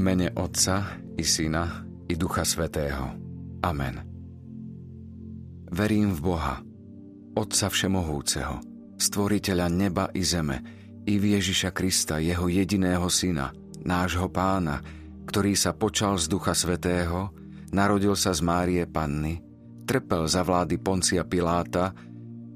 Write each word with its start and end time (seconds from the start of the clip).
mene 0.00 0.32
Otca 0.32 0.96
i 1.20 1.20
Syna 1.20 1.84
i 2.08 2.16
Ducha 2.16 2.40
Svetého. 2.40 3.12
Amen. 3.60 4.00
Verím 5.70 6.16
v 6.16 6.20
Boha, 6.24 6.56
Otca 7.36 7.68
Všemohúceho, 7.68 8.64
Stvoriteľa 8.96 9.68
neba 9.68 10.08
i 10.16 10.24
zeme, 10.24 10.60
i 11.04 11.20
v 11.20 11.36
Ježiša 11.36 11.72
Krista, 11.76 12.16
Jeho 12.16 12.48
jediného 12.48 13.08
Syna, 13.12 13.52
nášho 13.84 14.28
Pána, 14.32 14.80
ktorý 15.28 15.52
sa 15.56 15.76
počal 15.76 16.16
z 16.16 16.28
Ducha 16.28 16.56
Svetého, 16.56 17.32
narodil 17.72 18.16
sa 18.16 18.32
z 18.32 18.40
Márie 18.40 18.84
Panny, 18.88 19.40
trpel 19.84 20.28
za 20.28 20.44
vlády 20.44 20.80
Poncia 20.80 21.24
Piláta, 21.24 21.92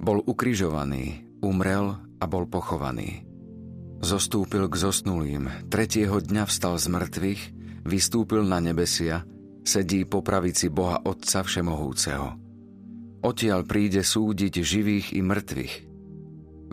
bol 0.01 0.21
ukrižovaný, 0.25 1.29
umrel 1.45 1.97
a 2.21 2.25
bol 2.25 2.45
pochovaný. 2.49 3.24
Zostúpil 4.01 4.67
k 4.67 4.75
zosnulým, 4.75 5.71
tretieho 5.71 6.19
dňa 6.19 6.49
vstal 6.49 6.81
z 6.81 6.87
mŕtvych, 6.91 7.43
vystúpil 7.85 8.43
na 8.43 8.59
nebesia, 8.59 9.23
sedí 9.65 10.05
po 10.05 10.21
pravici 10.21 10.73
Boha 10.73 11.01
Otca 11.05 11.45
Všemohúceho. 11.45 12.41
Odtiaľ 13.25 13.65
príde 13.65 14.05
súdiť 14.05 14.61
živých 14.61 15.17
i 15.17 15.21
mŕtvych. 15.25 15.75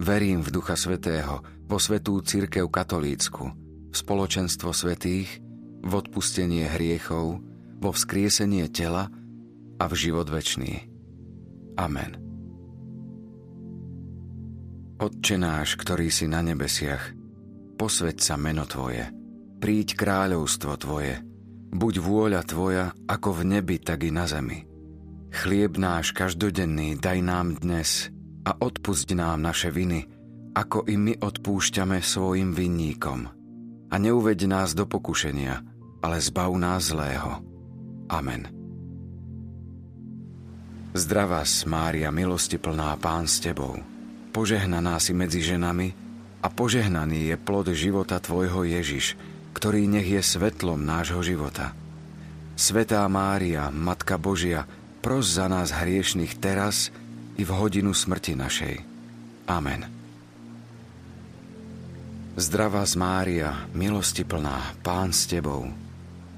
Verím 0.01 0.43
v 0.43 0.49
Ducha 0.51 0.75
Svetého, 0.75 1.43
vo 1.67 1.77
svetú 1.79 2.19
církev 2.19 2.67
katolícku, 2.67 3.43
v 3.91 3.95
spoločenstvo 3.95 4.75
svetých, 4.75 5.39
v 5.81 5.91
odpustenie 5.91 6.67
hriechov, 6.67 7.39
vo 7.79 7.89
vzkriesenie 7.95 8.67
tela 8.67 9.07
a 9.79 9.83
v 9.87 9.93
život 9.95 10.27
večný. 10.27 10.85
Amen. 11.79 12.30
Otče 15.01 15.33
náš, 15.41 15.81
ktorý 15.81 16.13
si 16.13 16.29
na 16.29 16.45
nebesiach, 16.45 17.17
posveď 17.81 18.21
sa 18.21 18.37
meno 18.37 18.69
Tvoje, 18.69 19.09
príď 19.57 19.97
kráľovstvo 19.97 20.77
Tvoje, 20.77 21.25
buď 21.73 21.93
vôľa 21.97 22.45
Tvoja 22.45 22.93
ako 23.09 23.41
v 23.41 23.57
nebi, 23.57 23.81
tak 23.81 24.05
i 24.05 24.13
na 24.13 24.29
zemi. 24.29 24.61
Chlieb 25.33 25.81
náš 25.81 26.13
každodenný 26.13 27.01
daj 27.01 27.17
nám 27.25 27.57
dnes 27.57 28.13
a 28.45 28.53
odpusť 28.53 29.17
nám 29.17 29.41
naše 29.41 29.73
viny, 29.73 30.05
ako 30.53 30.85
i 30.85 30.93
my 31.01 31.17
odpúšťame 31.17 31.97
svojim 31.97 32.53
vinníkom. 32.53 33.25
A 33.89 33.95
neuveď 33.97 34.45
nás 34.45 34.77
do 34.77 34.85
pokušenia, 34.85 35.65
ale 36.05 36.21
zbav 36.21 36.53
nás 36.61 36.93
zlého. 36.93 37.41
Amen. 38.05 38.53
Zdravá 40.93 41.41
Mária, 41.65 42.13
milosti 42.13 42.61
plná 42.61 43.01
Pán 43.01 43.25
s 43.25 43.41
Tebou, 43.41 43.90
požehnaná 44.31 44.97
si 44.97 45.11
medzi 45.11 45.43
ženami 45.43 45.93
a 46.41 46.47
požehnaný 46.47 47.31
je 47.31 47.35
plod 47.37 47.69
života 47.75 48.17
Tvojho 48.17 48.63
Ježiš, 48.65 49.19
ktorý 49.51 49.85
nech 49.85 50.07
je 50.07 50.23
svetlom 50.23 50.81
nášho 50.81 51.19
života. 51.21 51.75
Svetá 52.55 53.03
Mária, 53.11 53.67
Matka 53.69 54.15
Božia, 54.15 54.65
pros 55.03 55.27
za 55.27 55.51
nás 55.51 55.75
hriešných 55.75 56.39
teraz 56.39 56.89
i 57.35 57.43
v 57.43 57.51
hodinu 57.51 57.91
smrti 57.91 58.33
našej. 58.33 58.75
Amen. 59.49 59.85
Zdravá 62.39 62.87
z 62.87 62.95
Mária, 62.95 63.67
milosti 63.75 64.23
plná, 64.23 64.79
Pán 64.79 65.11
s 65.11 65.27
Tebou, 65.27 65.67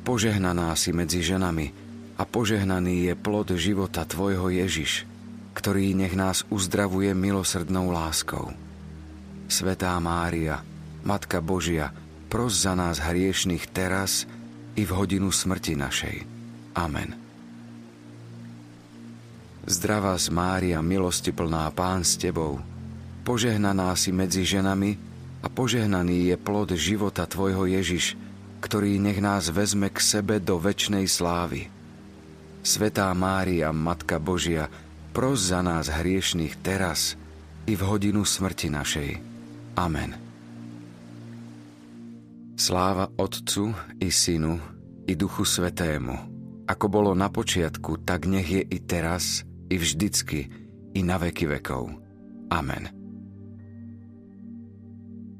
požehnaná 0.01 0.73
si 0.73 0.89
medzi 0.89 1.21
ženami 1.21 1.69
a 2.17 2.25
požehnaný 2.25 3.11
je 3.11 3.13
plod 3.13 3.53
života 3.53 4.01
Tvojho 4.01 4.49
Ježiš, 4.49 5.05
ktorý 5.53 5.93
nech 5.93 6.17
nás 6.17 6.43
uzdravuje 6.49 7.13
milosrdnou 7.13 7.93
láskou. 7.93 8.51
Svetá 9.47 9.93
Mária, 10.01 10.65
Matka 11.05 11.39
Božia, 11.39 11.93
pros 12.27 12.65
za 12.65 12.73
nás 12.73 12.97
hriešných 12.97 13.69
teraz 13.69 14.25
i 14.73 14.81
v 14.81 14.91
hodinu 14.91 15.29
smrti 15.29 15.77
našej. 15.77 16.15
Amen. 16.73 17.13
Zdravá 19.63 20.17
z 20.19 20.27
Mária, 20.33 20.81
milosti 20.83 21.31
plná 21.31 21.71
Pán 21.71 22.03
s 22.03 22.19
Tebou, 22.19 22.59
požehnaná 23.23 23.95
si 23.95 24.11
medzi 24.11 24.43
ženami 24.43 24.99
a 25.39 25.47
požehnaný 25.47 26.33
je 26.33 26.35
plod 26.35 26.75
života 26.75 27.23
Tvojho 27.23 27.69
Ježiš, 27.69 28.19
ktorý 28.59 28.99
nech 28.99 29.23
nás 29.23 29.47
vezme 29.47 29.87
k 29.87 29.99
sebe 30.03 30.43
do 30.43 30.59
väčšnej 30.59 31.07
slávy. 31.07 31.71
Svetá 32.63 33.11
Mária, 33.11 33.71
Matka 33.75 34.19
Božia, 34.19 34.67
pros 35.13 35.53
za 35.53 35.61
nás 35.61 35.93
hriešných 35.93 36.57
teraz 36.65 37.13
i 37.69 37.77
v 37.77 37.81
hodinu 37.85 38.25
smrti 38.25 38.73
našej. 38.73 39.09
Amen. 39.77 40.17
Sláva 42.57 43.13
Otcu 43.13 43.77
i 44.01 44.09
Synu 44.09 44.57
i 45.05 45.13
Duchu 45.13 45.45
Svetému, 45.45 46.15
ako 46.65 46.85
bolo 46.89 47.11
na 47.13 47.29
počiatku, 47.29 48.01
tak 48.01 48.25
nech 48.25 48.49
je 48.49 48.61
i 48.65 48.77
teraz, 48.81 49.45
i 49.69 49.77
vždycky, 49.77 50.49
i 50.97 51.01
na 51.05 51.21
veky 51.21 51.45
vekov. 51.45 51.93
Amen. 52.49 52.89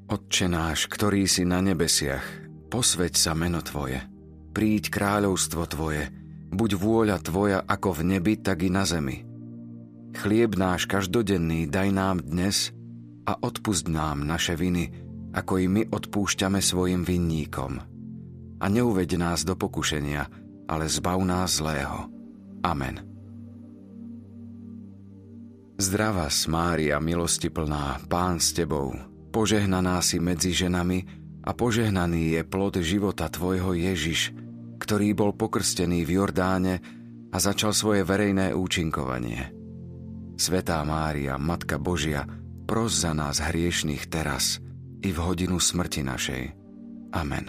Otče 0.06 0.46
náš, 0.46 0.86
ktorý 0.86 1.26
si 1.26 1.50
na 1.50 1.66
nebesiach, 1.66 2.26
posveď 2.70 3.14
sa 3.18 3.34
meno 3.34 3.66
Tvoje, 3.66 4.06
príď 4.54 4.94
kráľovstvo 4.94 5.66
Tvoje, 5.66 6.14
buď 6.54 6.70
vôľa 6.78 7.18
Tvoja 7.26 7.60
ako 7.66 8.02
v 8.02 8.18
nebi, 8.18 8.38
tak 8.38 8.62
i 8.62 8.70
na 8.70 8.86
zemi. 8.86 9.33
Chlieb 10.14 10.54
náš 10.54 10.86
každodenný 10.86 11.66
daj 11.66 11.90
nám 11.90 12.22
dnes 12.22 12.70
a 13.26 13.34
odpust 13.34 13.90
nám 13.90 14.22
naše 14.22 14.54
viny, 14.54 14.94
ako 15.34 15.54
i 15.58 15.66
my 15.66 15.82
odpúšťame 15.90 16.62
svojim 16.62 17.02
vinníkom. 17.02 17.82
A 18.62 18.66
neuveď 18.70 19.18
nás 19.18 19.42
do 19.42 19.58
pokušenia, 19.58 20.30
ale 20.70 20.86
zbav 20.86 21.18
nás 21.26 21.58
zlého. 21.58 22.14
Amen. 22.62 23.02
Zdravá 25.82 26.30
Mária, 26.46 27.02
milosti 27.02 27.50
plná, 27.50 28.06
Pán 28.06 28.38
s 28.38 28.54
Tebou, 28.54 28.94
požehnaná 29.34 29.98
si 30.06 30.22
medzi 30.22 30.54
ženami 30.54 31.10
a 31.42 31.52
požehnaný 31.58 32.38
je 32.38 32.42
plod 32.46 32.78
života 32.86 33.26
Tvojho 33.34 33.74
Ježiš, 33.74 34.30
ktorý 34.78 35.18
bol 35.18 35.34
pokrstený 35.34 36.06
v 36.06 36.22
Jordáne 36.22 36.76
a 37.34 37.38
začal 37.42 37.74
svoje 37.74 38.06
verejné 38.06 38.54
účinkovanie. 38.54 39.63
Svetá 40.44 40.84
Mária, 40.84 41.40
Matka 41.40 41.80
Božia, 41.80 42.28
pros 42.68 43.00
za 43.00 43.16
nás 43.16 43.40
hriešných 43.40 44.12
teraz 44.12 44.60
i 45.00 45.08
v 45.08 45.16
hodinu 45.16 45.56
smrti 45.56 46.04
našej. 46.04 46.44
Amen. 47.16 47.48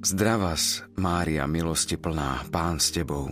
Zdravás, 0.00 0.88
Mária, 0.96 1.44
milosti 1.44 2.00
plná, 2.00 2.48
Pán 2.48 2.80
s 2.80 2.88
Tebou, 2.88 3.28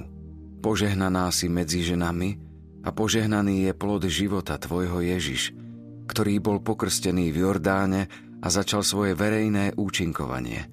požehnaná 0.60 1.32
si 1.32 1.48
medzi 1.48 1.80
ženami 1.80 2.36
a 2.84 2.92
požehnaný 2.92 3.64
je 3.64 3.72
plod 3.72 4.04
života 4.04 4.60
Tvojho 4.60 5.00
Ježiš, 5.00 5.56
ktorý 6.12 6.44
bol 6.44 6.60
pokrstený 6.60 7.32
v 7.32 7.40
Jordáne 7.40 8.12
a 8.44 8.52
začal 8.52 8.84
svoje 8.84 9.16
verejné 9.16 9.80
účinkovanie. 9.80 10.68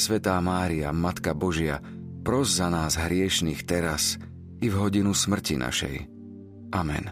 Svetá 0.00 0.40
Mária, 0.40 0.88
Matka 0.88 1.36
Božia, 1.36 1.84
pros 2.24 2.48
za 2.48 2.72
nás 2.72 2.96
hriešných 2.96 3.68
teraz 3.68 4.16
i 4.62 4.70
v 4.70 4.74
hodinu 4.78 5.10
smrti 5.10 5.58
našej. 5.58 5.96
Amen. 6.70 7.04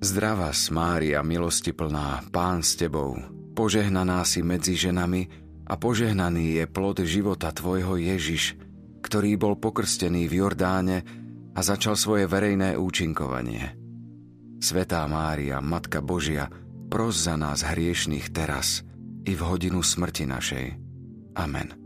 Zdravá 0.00 0.52
Mária, 0.72 1.20
milosti 1.20 1.76
plná, 1.76 2.28
Pán 2.32 2.64
s 2.64 2.76
Tebou, 2.76 3.16
požehnaná 3.52 4.24
si 4.24 4.40
medzi 4.40 4.76
ženami 4.76 5.28
a 5.68 5.76
požehnaný 5.76 6.60
je 6.60 6.64
plod 6.68 7.04
života 7.04 7.52
Tvojho 7.52 8.00
Ježiš, 8.00 8.56
ktorý 9.04 9.36
bol 9.36 9.54
pokrstený 9.60 10.28
v 10.28 10.44
Jordáne 10.44 10.98
a 11.56 11.60
začal 11.60 11.96
svoje 11.96 12.28
verejné 12.28 12.76
účinkovanie. 12.76 13.76
Svetá 14.60 15.04
Mária, 15.04 15.60
Matka 15.60 16.00
Božia, 16.00 16.48
pros 16.88 17.16
za 17.24 17.36
nás 17.36 17.60
hriešných 17.60 18.32
teraz 18.32 18.84
i 19.26 19.32
v 19.36 19.42
hodinu 19.42 19.84
smrti 19.84 20.24
našej. 20.28 20.66
Amen. 21.36 21.85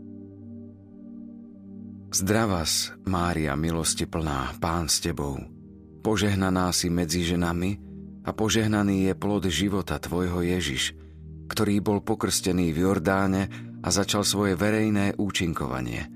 Zdravás, 2.11 2.91
Mária, 3.07 3.55
milosti 3.55 4.03
plná, 4.03 4.59
Pán 4.59 4.91
s 4.91 4.99
Tebou, 4.99 5.39
požehnaná 6.03 6.67
si 6.75 6.91
medzi 6.91 7.23
ženami 7.23 7.79
a 8.27 8.35
požehnaný 8.35 9.07
je 9.07 9.13
plod 9.15 9.47
života 9.47 9.95
Tvojho 9.95 10.43
Ježiš, 10.43 10.91
ktorý 11.47 11.79
bol 11.79 12.03
pokrstený 12.03 12.75
v 12.75 12.83
Jordáne 12.83 13.47
a 13.79 13.87
začal 13.87 14.27
svoje 14.27 14.59
verejné 14.59 15.15
účinkovanie. 15.15 16.11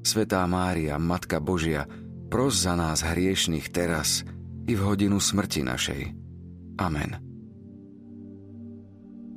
Svetá 0.00 0.48
Mária, 0.48 0.96
Matka 0.96 1.44
Božia, 1.44 1.84
pros 2.32 2.64
za 2.64 2.72
nás 2.72 3.04
hriešných 3.04 3.68
teraz 3.68 4.24
i 4.64 4.72
v 4.72 4.80
hodinu 4.80 5.20
smrti 5.20 5.60
našej. 5.60 6.02
Amen. 6.80 7.20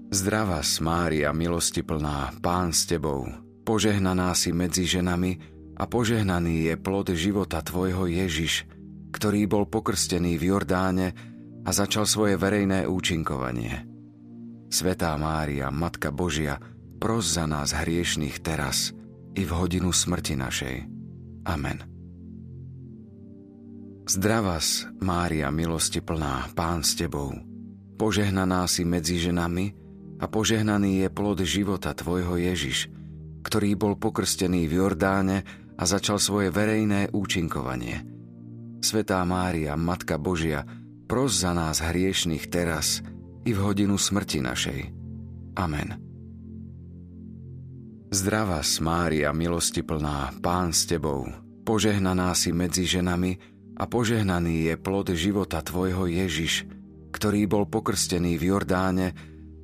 Zdravá 0.07 0.63
Mária, 0.79 1.35
milosti 1.35 1.83
plná, 1.83 2.39
Pán 2.39 2.71
s 2.71 2.87
Tebou, 2.87 3.27
požehnaná 3.67 4.31
si 4.39 4.55
medzi 4.55 4.87
ženami 4.87 5.59
a 5.81 5.83
požehnaný 5.89 6.69
je 6.69 6.73
plod 6.77 7.09
života 7.17 7.65
Tvojho 7.65 8.05
Ježiš, 8.05 8.69
ktorý 9.09 9.49
bol 9.49 9.65
pokrstený 9.65 10.37
v 10.37 10.53
Jordáne 10.53 11.17
a 11.65 11.69
začal 11.73 12.05
svoje 12.05 12.37
verejné 12.37 12.85
účinkovanie. 12.85 13.89
Svetá 14.69 15.17
Mária, 15.17 15.73
Matka 15.73 16.13
Božia, 16.13 16.61
pros 17.01 17.33
za 17.33 17.49
nás 17.49 17.73
hriešných 17.73 18.45
teraz 18.45 18.93
i 19.33 19.41
v 19.41 19.51
hodinu 19.51 19.89
smrti 19.89 20.37
našej. 20.37 20.75
Amen. 21.49 21.81
Zdravás, 24.05 24.85
Mária, 25.01 25.49
milosti 25.49 25.97
plná, 25.97 26.53
Pán 26.53 26.85
s 26.85 26.93
Tebou, 26.93 27.33
požehnaná 27.97 28.69
si 28.69 28.85
medzi 28.85 29.17
ženami 29.17 29.73
a 30.21 30.29
požehnaný 30.29 31.05
je 31.05 31.09
plod 31.09 31.41
života 31.41 31.97
Tvojho 31.97 32.37
Ježiš, 32.37 32.91
ktorý 33.41 33.73
bol 33.73 33.97
pokrstený 33.97 34.69
v 34.69 34.77
Jordáne 34.77 35.60
a 35.81 35.83
začal 35.83 36.21
svoje 36.21 36.53
verejné 36.53 37.09
účinkovanie. 37.09 38.05
Svetá 38.85 39.25
Mária, 39.25 39.73
Matka 39.73 40.21
Božia, 40.21 40.61
pros 41.09 41.41
za 41.41 41.57
nás 41.57 41.81
hriešných 41.81 42.53
teraz 42.53 43.01
i 43.41 43.51
v 43.51 43.59
hodinu 43.65 43.97
smrti 43.97 44.45
našej. 44.45 44.79
Amen. 45.57 45.97
Zdravá 48.13 48.61
Mária, 48.83 49.33
milosti 49.33 49.81
plná, 49.81 50.37
Pán 50.43 50.69
s 50.69 50.85
Tebou, 50.85 51.25
požehnaná 51.65 52.37
si 52.37 52.53
medzi 52.53 52.85
ženami 52.85 53.41
a 53.81 53.89
požehnaný 53.89 54.69
je 54.69 54.75
plod 54.77 55.09
života 55.17 55.65
Tvojho 55.65 56.05
Ježiš, 56.05 56.69
ktorý 57.09 57.49
bol 57.49 57.65
pokrstený 57.65 58.37
v 58.37 58.53
Jordáne 58.53 59.07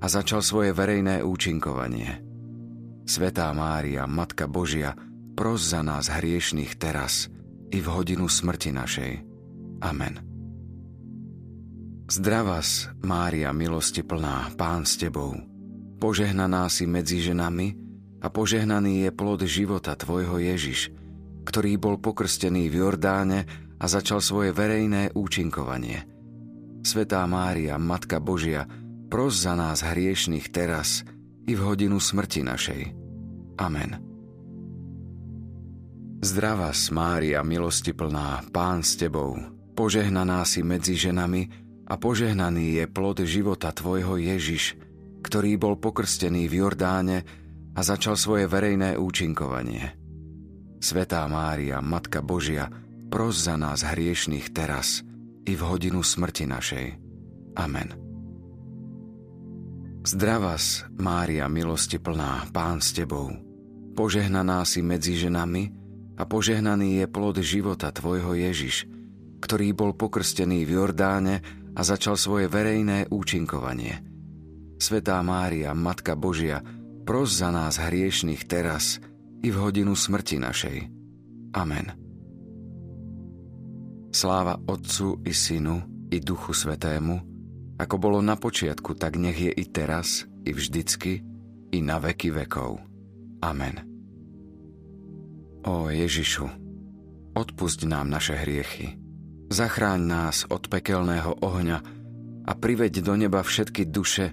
a 0.02 0.06
začal 0.10 0.42
svoje 0.42 0.74
verejné 0.74 1.22
účinkovanie. 1.22 2.26
Svetá 3.06 3.52
Mária, 3.54 4.08
Matka 4.08 4.48
Božia, 4.48 4.96
pros 5.38 5.62
za 5.62 5.86
nás 5.86 6.10
hriešných 6.10 6.82
teraz 6.82 7.30
i 7.70 7.78
v 7.78 7.88
hodinu 7.94 8.26
smrti 8.26 8.74
našej. 8.74 9.12
Amen. 9.86 10.18
Zdravás, 12.10 12.90
Mária, 13.06 13.54
milosti 13.54 14.02
plná, 14.02 14.58
Pán 14.58 14.90
s 14.90 14.98
Tebou, 14.98 15.38
požehnaná 16.02 16.66
si 16.74 16.90
medzi 16.90 17.22
ženami 17.22 17.78
a 18.24 18.34
požehnaný 18.34 19.06
je 19.06 19.12
plod 19.14 19.46
života 19.46 19.94
Tvojho 19.94 20.42
Ježiš, 20.42 20.90
ktorý 21.46 21.78
bol 21.78 22.02
pokrstený 22.02 22.74
v 22.74 22.82
Jordáne 22.82 23.46
a 23.78 23.86
začal 23.86 24.24
svoje 24.24 24.50
verejné 24.56 25.14
účinkovanie. 25.14 26.08
Svetá 26.82 27.22
Mária, 27.30 27.78
Matka 27.78 28.18
Božia, 28.18 28.66
pros 29.12 29.38
za 29.38 29.54
nás 29.54 29.86
hriešných 29.86 30.50
teraz 30.50 31.06
i 31.46 31.54
v 31.54 31.62
hodinu 31.62 32.00
smrti 32.02 32.42
našej. 32.42 32.82
Amen. 33.60 34.17
Zdravá 36.18 36.74
Mária, 36.90 37.46
milosti 37.46 37.94
plná, 37.94 38.50
Pán 38.50 38.82
s 38.82 38.98
Tebou, 38.98 39.38
požehnaná 39.78 40.42
si 40.50 40.66
medzi 40.66 40.98
ženami 40.98 41.46
a 41.86 41.94
požehnaný 41.94 42.82
je 42.82 42.86
plod 42.90 43.22
života 43.22 43.70
Tvojho 43.70 44.18
Ježiš, 44.18 44.82
ktorý 45.22 45.62
bol 45.62 45.78
pokrstený 45.78 46.50
v 46.50 46.66
Jordáne 46.66 47.22
a 47.78 47.80
začal 47.86 48.18
svoje 48.18 48.50
verejné 48.50 48.98
účinkovanie. 48.98 49.94
Svetá 50.82 51.22
Mária, 51.30 51.86
Matka 51.86 52.26
Božia, 52.26 52.66
pros 53.14 53.38
za 53.38 53.54
nás 53.54 53.86
hriešných 53.86 54.50
teraz 54.58 55.06
i 55.46 55.54
v 55.54 55.62
hodinu 55.62 56.02
smrti 56.02 56.50
našej. 56.50 56.88
Amen. 57.62 57.94
Zdravás, 60.02 60.82
Mária, 60.98 61.46
milosti 61.46 62.02
plná, 62.02 62.50
Pán 62.50 62.82
s 62.82 62.90
Tebou, 62.98 63.30
požehnaná 63.94 64.66
si 64.66 64.82
medzi 64.82 65.14
ženami 65.14 65.86
a 66.18 66.24
požehnaný 66.26 67.00
je 67.00 67.06
plod 67.06 67.38
života 67.40 67.94
Tvojho 67.94 68.34
Ježiš, 68.34 68.90
ktorý 69.38 69.72
bol 69.78 69.94
pokrstený 69.94 70.66
v 70.66 70.82
Jordáne 70.82 71.46
a 71.78 71.82
začal 71.86 72.18
svoje 72.18 72.50
verejné 72.50 73.14
účinkovanie. 73.14 74.02
Svetá 74.82 75.22
Mária, 75.22 75.78
Matka 75.78 76.18
Božia, 76.18 76.66
pros 77.06 77.38
za 77.38 77.54
nás 77.54 77.78
hriešných 77.78 78.50
teraz 78.50 78.98
i 79.46 79.54
v 79.54 79.58
hodinu 79.58 79.94
smrti 79.94 80.42
našej. 80.42 80.78
Amen. 81.54 81.94
Sláva 84.10 84.58
Otcu 84.58 85.22
i 85.22 85.34
Synu 85.34 86.10
i 86.10 86.18
Duchu 86.18 86.58
Svetému, 86.58 87.16
ako 87.78 87.96
bolo 88.02 88.20
na 88.26 88.34
počiatku, 88.34 88.98
tak 88.98 89.22
nech 89.22 89.38
je 89.38 89.54
i 89.54 89.66
teraz, 89.70 90.26
i 90.42 90.50
vždycky, 90.50 91.22
i 91.70 91.80
na 91.86 92.02
veky 92.02 92.34
vekov. 92.34 92.82
Amen. 93.46 93.97
O 95.68 95.92
Ježišu, 95.92 96.48
odpusť 97.36 97.84
nám 97.92 98.08
naše 98.08 98.40
hriechy, 98.40 98.96
zachráň 99.52 100.00
nás 100.00 100.38
od 100.48 100.72
pekelného 100.72 101.44
ohňa 101.44 101.80
a 102.48 102.52
priveď 102.56 103.04
do 103.04 103.20
neba 103.20 103.44
všetky 103.44 103.84
duše, 103.92 104.32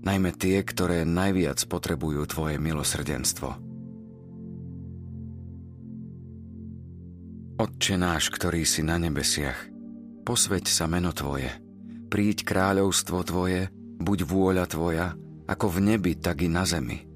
najmä 0.00 0.32
tie, 0.32 0.64
ktoré 0.64 1.04
najviac 1.04 1.60
potrebujú 1.68 2.24
Tvoje 2.24 2.56
milosrdenstvo. 2.56 3.52
Otče 7.60 7.94
náš, 8.00 8.32
ktorý 8.32 8.64
si 8.64 8.80
na 8.80 8.96
nebesiach, 8.96 9.68
posveď 10.24 10.64
sa 10.66 10.88
meno 10.88 11.12
Tvoje– 11.12 11.52
príď 12.12 12.44
kráľovstvo 12.44 13.24
Tvoje, 13.24 13.72
buď 13.96 14.18
vôľa 14.28 14.68
Tvoja, 14.68 15.16
ako 15.48 15.66
v 15.72 15.78
nebi, 15.80 16.12
tak 16.12 16.44
i 16.44 16.48
na 16.52 16.68
zemi. 16.68 17.08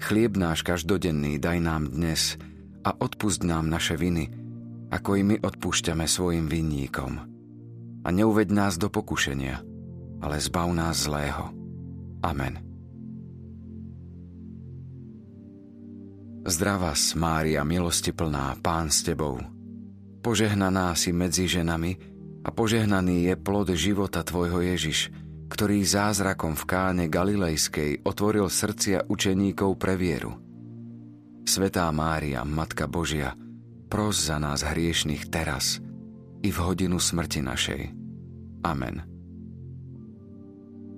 Chlieb 0.00 0.40
náš 0.40 0.64
každodenný 0.64 1.36
daj 1.36 1.60
nám 1.60 1.92
dnes 1.92 2.40
a 2.82 2.90
odpust 2.98 3.46
nám 3.46 3.70
naše 3.70 3.94
viny, 3.94 4.28
ako 4.92 5.10
i 5.16 5.22
my 5.22 5.36
odpúšťame 5.40 6.04
svojim 6.04 6.50
vinníkom. 6.50 7.12
A 8.02 8.08
neuved 8.10 8.50
nás 8.50 8.76
do 8.76 8.90
pokušenia, 8.90 9.62
ale 10.20 10.36
zbav 10.42 10.68
nás 10.74 11.06
zlého. 11.06 11.54
Amen. 12.22 12.58
Zdravá 16.42 16.98
Mária, 17.14 17.62
milosti 17.62 18.10
plná, 18.10 18.58
Pán 18.58 18.90
s 18.90 19.06
Tebou. 19.06 19.38
Požehnaná 20.26 20.90
si 20.98 21.14
medzi 21.14 21.46
ženami, 21.46 22.12
a 22.42 22.50
požehnaný 22.50 23.30
je 23.30 23.34
plod 23.38 23.70
života 23.78 24.26
Tvojho 24.26 24.66
Ježiš, 24.66 25.14
ktorý 25.46 25.86
zázrakom 25.86 26.58
v 26.58 26.64
káne 26.66 27.04
Galilejskej 27.06 28.02
otvoril 28.02 28.50
srdcia 28.50 29.06
učeníkov 29.06 29.78
pre 29.78 29.94
vieru. 29.94 30.34
Svetá 31.42 31.90
Mária, 31.90 32.46
Matka 32.46 32.86
Božia, 32.86 33.34
pros 33.90 34.16
za 34.22 34.38
nás 34.38 34.62
hriešných 34.62 35.26
teraz 35.26 35.82
i 36.42 36.48
v 36.54 36.58
hodinu 36.62 37.02
smrti 37.02 37.42
našej. 37.42 37.82
Amen. 38.62 39.02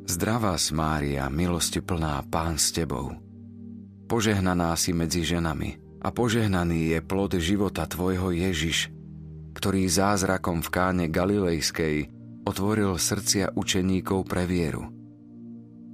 Zdravá 0.05 0.61
Mária, 0.77 1.33
milosti 1.33 1.81
plná, 1.81 2.21
Pán 2.29 2.61
s 2.61 2.77
Tebou. 2.77 3.17
Požehnaná 4.05 4.77
si 4.77 4.93
medzi 4.93 5.25
ženami 5.25 5.81
a 6.05 6.13
požehnaný 6.13 6.93
je 6.93 6.99
plod 7.01 7.33
života 7.41 7.89
Tvojho 7.89 8.37
Ježiš, 8.37 8.93
ktorý 9.57 9.89
zázrakom 9.89 10.61
v 10.61 10.69
káne 10.69 11.05
Galilejskej 11.09 12.13
otvoril 12.45 13.01
srdcia 13.01 13.57
učeníkov 13.57 14.29
pre 14.29 14.45
vieru. 14.45 14.93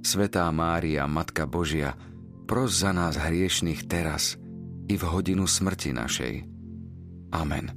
Svetá 0.03 0.51
Mária, 0.51 1.07
Matka 1.07 1.47
Božia, 1.47 1.95
pros 2.43 2.83
za 2.83 2.91
nás 2.91 3.15
hriešných 3.15 3.87
teraz 3.87 4.40
i 4.91 4.99
v 4.99 5.03
hodinu 5.07 5.47
smrti 5.47 5.95
našej. 5.95 6.33
Amen. 7.31 7.71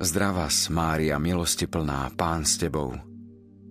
Zdravá 0.00 0.48
Mária, 0.72 1.20
milosti 1.20 1.68
plná, 1.68 2.08
Pán 2.16 2.48
s 2.48 2.56
Tebou. 2.56 2.96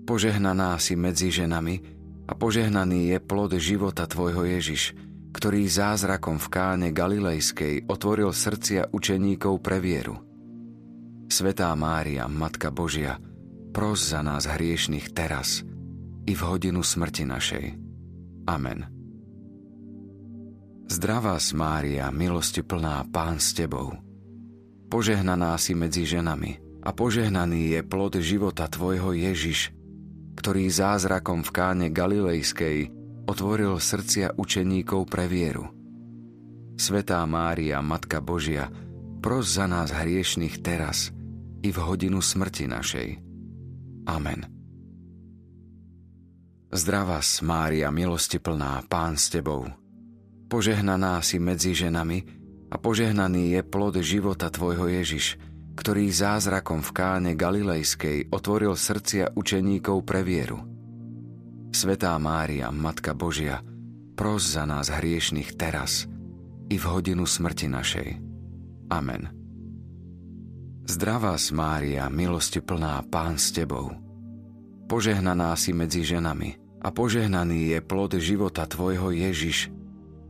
Požehnaná 0.06 0.78
si 0.78 0.94
medzi 0.94 1.34
ženami 1.34 1.82
a 2.30 2.38
požehnaný 2.38 3.12
je 3.12 3.18
plod 3.18 3.58
života 3.58 4.06
Tvojho 4.06 4.46
Ježiš, 4.46 4.94
ktorý 5.34 5.66
zázrakom 5.66 6.38
v 6.38 6.48
káne 6.54 6.88
Galilejskej 6.94 7.90
otvoril 7.90 8.30
srdcia 8.30 8.94
učeníkov 8.94 9.60
pre 9.60 9.82
vieru. 9.82 10.22
Svetá 11.28 11.74
Mária, 11.74 12.30
Matka 12.30 12.70
Božia, 12.70 13.18
pros 13.74 14.14
za 14.14 14.22
nás 14.22 14.46
hriešných 14.46 15.16
teraz 15.16 15.66
i 16.30 16.34
v 16.38 16.42
hodinu 16.46 16.86
smrti 16.86 17.24
našej. 17.26 17.66
Amen. 18.46 19.01
Zdravá 20.92 21.40
Mária, 21.56 22.12
milosti 22.12 22.60
plná, 22.60 23.08
Pán 23.16 23.40
s 23.40 23.56
Tebou. 23.56 23.96
Požehnaná 24.92 25.56
si 25.56 25.72
medzi 25.72 26.04
ženami 26.04 26.60
a 26.84 26.92
požehnaný 26.92 27.80
je 27.80 27.82
plod 27.88 28.20
života 28.20 28.68
Tvojho 28.68 29.16
Ježiš, 29.16 29.72
ktorý 30.36 30.68
zázrakom 30.68 31.48
v 31.48 31.52
káne 31.56 31.88
Galilejskej 31.96 32.92
otvoril 33.24 33.80
srdcia 33.80 34.36
učeníkov 34.36 35.08
pre 35.08 35.32
vieru. 35.32 35.72
Svetá 36.76 37.24
Mária, 37.24 37.80
Matka 37.80 38.20
Božia, 38.20 38.68
pros 39.24 39.48
za 39.48 39.72
nás 39.72 39.96
hriešných 39.96 40.60
teraz 40.60 41.16
i 41.64 41.72
v 41.72 41.78
hodinu 41.80 42.20
smrti 42.20 42.68
našej. 42.68 43.10
Amen. 44.12 44.44
Zdravá 46.68 47.24
Mária, 47.48 47.88
milosti 47.96 48.44
plná, 48.44 48.84
Pán 48.92 49.16
s 49.16 49.32
Tebou. 49.32 49.81
Požehnaná 50.52 51.24
si 51.24 51.40
medzi 51.40 51.72
ženami 51.72 52.28
a 52.68 52.76
požehnaný 52.76 53.56
je 53.56 53.62
plod 53.64 53.96
života 54.04 54.52
Tvojho 54.52 54.92
Ježiš, 54.92 55.40
ktorý 55.80 56.12
zázrakom 56.12 56.84
v 56.84 56.92
káne 56.92 57.32
Galilejskej 57.40 58.28
otvoril 58.28 58.76
srdcia 58.76 59.32
učeníkov 59.32 60.04
pre 60.04 60.28
vieru. 60.28 60.60
Svetá 61.72 62.20
Mária, 62.20 62.68
Matka 62.68 63.16
Božia, 63.16 63.64
pros 64.20 64.44
za 64.44 64.68
nás 64.68 64.92
hriešných 64.92 65.56
teraz 65.56 66.12
i 66.68 66.76
v 66.76 66.84
hodinu 66.84 67.24
smrti 67.24 67.72
našej. 67.72 68.10
Amen. 68.92 69.32
Zdravá 70.84 71.40
Mária, 71.56 72.12
milosti 72.12 72.60
plná, 72.60 73.00
Pán 73.08 73.40
s 73.40 73.56
Tebou. 73.56 73.96
Požehnaná 74.92 75.56
si 75.56 75.72
medzi 75.72 76.04
ženami 76.04 76.60
a 76.84 76.92
požehnaný 76.92 77.72
je 77.72 77.80
plod 77.80 78.20
života 78.20 78.68
Tvojho 78.68 79.16
Ježiš, 79.16 79.72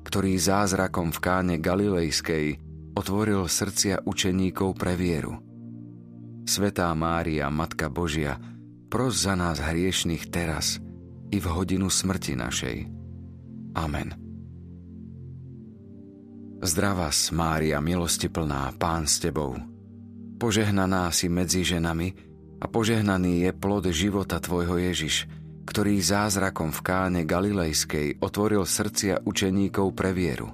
ktorý 0.05 0.37
zázrakom 0.37 1.13
v 1.13 1.19
káne 1.19 1.55
Galilejskej 1.61 2.59
otvoril 2.97 3.47
srdcia 3.47 4.03
učeníkov 4.03 4.75
pre 4.75 4.99
vieru. 4.99 5.39
Svetá 6.43 6.91
Mária, 6.97 7.47
Matka 7.47 7.87
Božia, 7.87 8.35
pros 8.91 9.23
za 9.23 9.39
nás 9.39 9.61
hriešných 9.61 10.27
teraz 10.27 10.81
i 11.31 11.37
v 11.39 11.47
hodinu 11.47 11.87
smrti 11.87 12.35
našej. 12.35 12.77
Amen. 13.77 14.11
Zdravá 16.61 17.09
Mária, 17.33 17.81
milosti 17.81 18.29
plná, 18.29 18.75
Pán 18.77 19.09
s 19.09 19.17
Tebou. 19.17 19.57
Požehnaná 20.37 21.09
si 21.09 21.25
medzi 21.31 21.65
ženami 21.65 22.13
a 22.61 22.69
požehnaný 22.69 23.49
je 23.49 23.51
plod 23.55 23.89
života 23.89 24.37
Tvojho 24.37 24.77
Ježiš, 24.77 25.25
ktorý 25.71 26.03
zázrakom 26.03 26.75
v 26.75 26.83
káne 26.83 27.21
Galilejskej 27.23 28.19
otvoril 28.19 28.67
srdcia 28.67 29.23
učeníkov 29.23 29.95
pre 29.95 30.11
vieru. 30.11 30.51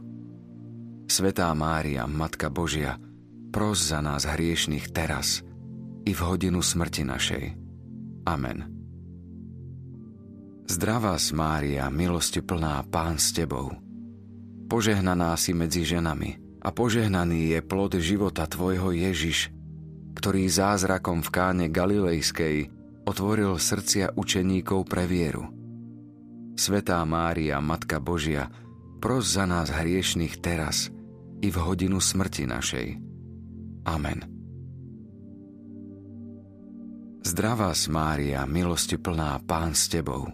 Svetá 1.09 1.49
Mária, 1.57 2.05
Matka 2.05 2.53
Božia, 2.53 3.01
pros 3.49 3.81
za 3.81 3.97
nás 3.97 4.29
hriešných 4.29 4.93
teraz 4.93 5.41
i 6.05 6.13
v 6.13 6.21
hodinu 6.21 6.61
smrti 6.61 7.01
našej. 7.01 7.45
Amen. 8.29 8.69
Zdravá 10.69 11.17
Mária, 11.33 11.89
milosti 11.89 12.45
plná, 12.45 12.85
Pán 12.85 13.17
s 13.17 13.33
Tebou 13.33 13.73
Požehnaná 14.69 15.33
si 15.33 15.49
medzi 15.57 15.81
ženami 15.81 16.61
a 16.61 16.69
požehnaný 16.69 17.57
je 17.57 17.59
plod 17.65 17.97
života 17.97 18.45
Tvojho 18.45 18.93
Ježiš, 18.93 19.49
ktorý 20.13 20.45
zázrakom 20.45 21.25
v 21.25 21.29
káne 21.33 21.65
Galilejskej 21.73 22.76
otvoril 23.07 23.55
srdcia 23.55 24.19
učeníkov 24.19 24.83
pre 24.83 25.07
vieru. 25.07 25.47
Svetá 26.59 26.99
Mária, 27.07 27.63
Matka 27.63 28.03
Božia, 28.03 28.51
pros 28.99 29.31
za 29.31 29.47
nás 29.47 29.71
hriešných 29.71 30.43
teraz 30.43 30.91
i 31.39 31.47
v 31.47 31.57
hodinu 31.57 32.03
smrti 32.03 32.43
našej. 32.43 32.87
Amen. 33.87 34.19
Zdravá 37.23 37.71
Mária, 37.87 38.43
milosti 38.43 38.99
plná, 38.99 39.39
Pán 39.47 39.71
s 39.71 39.87
Tebou. 39.87 40.27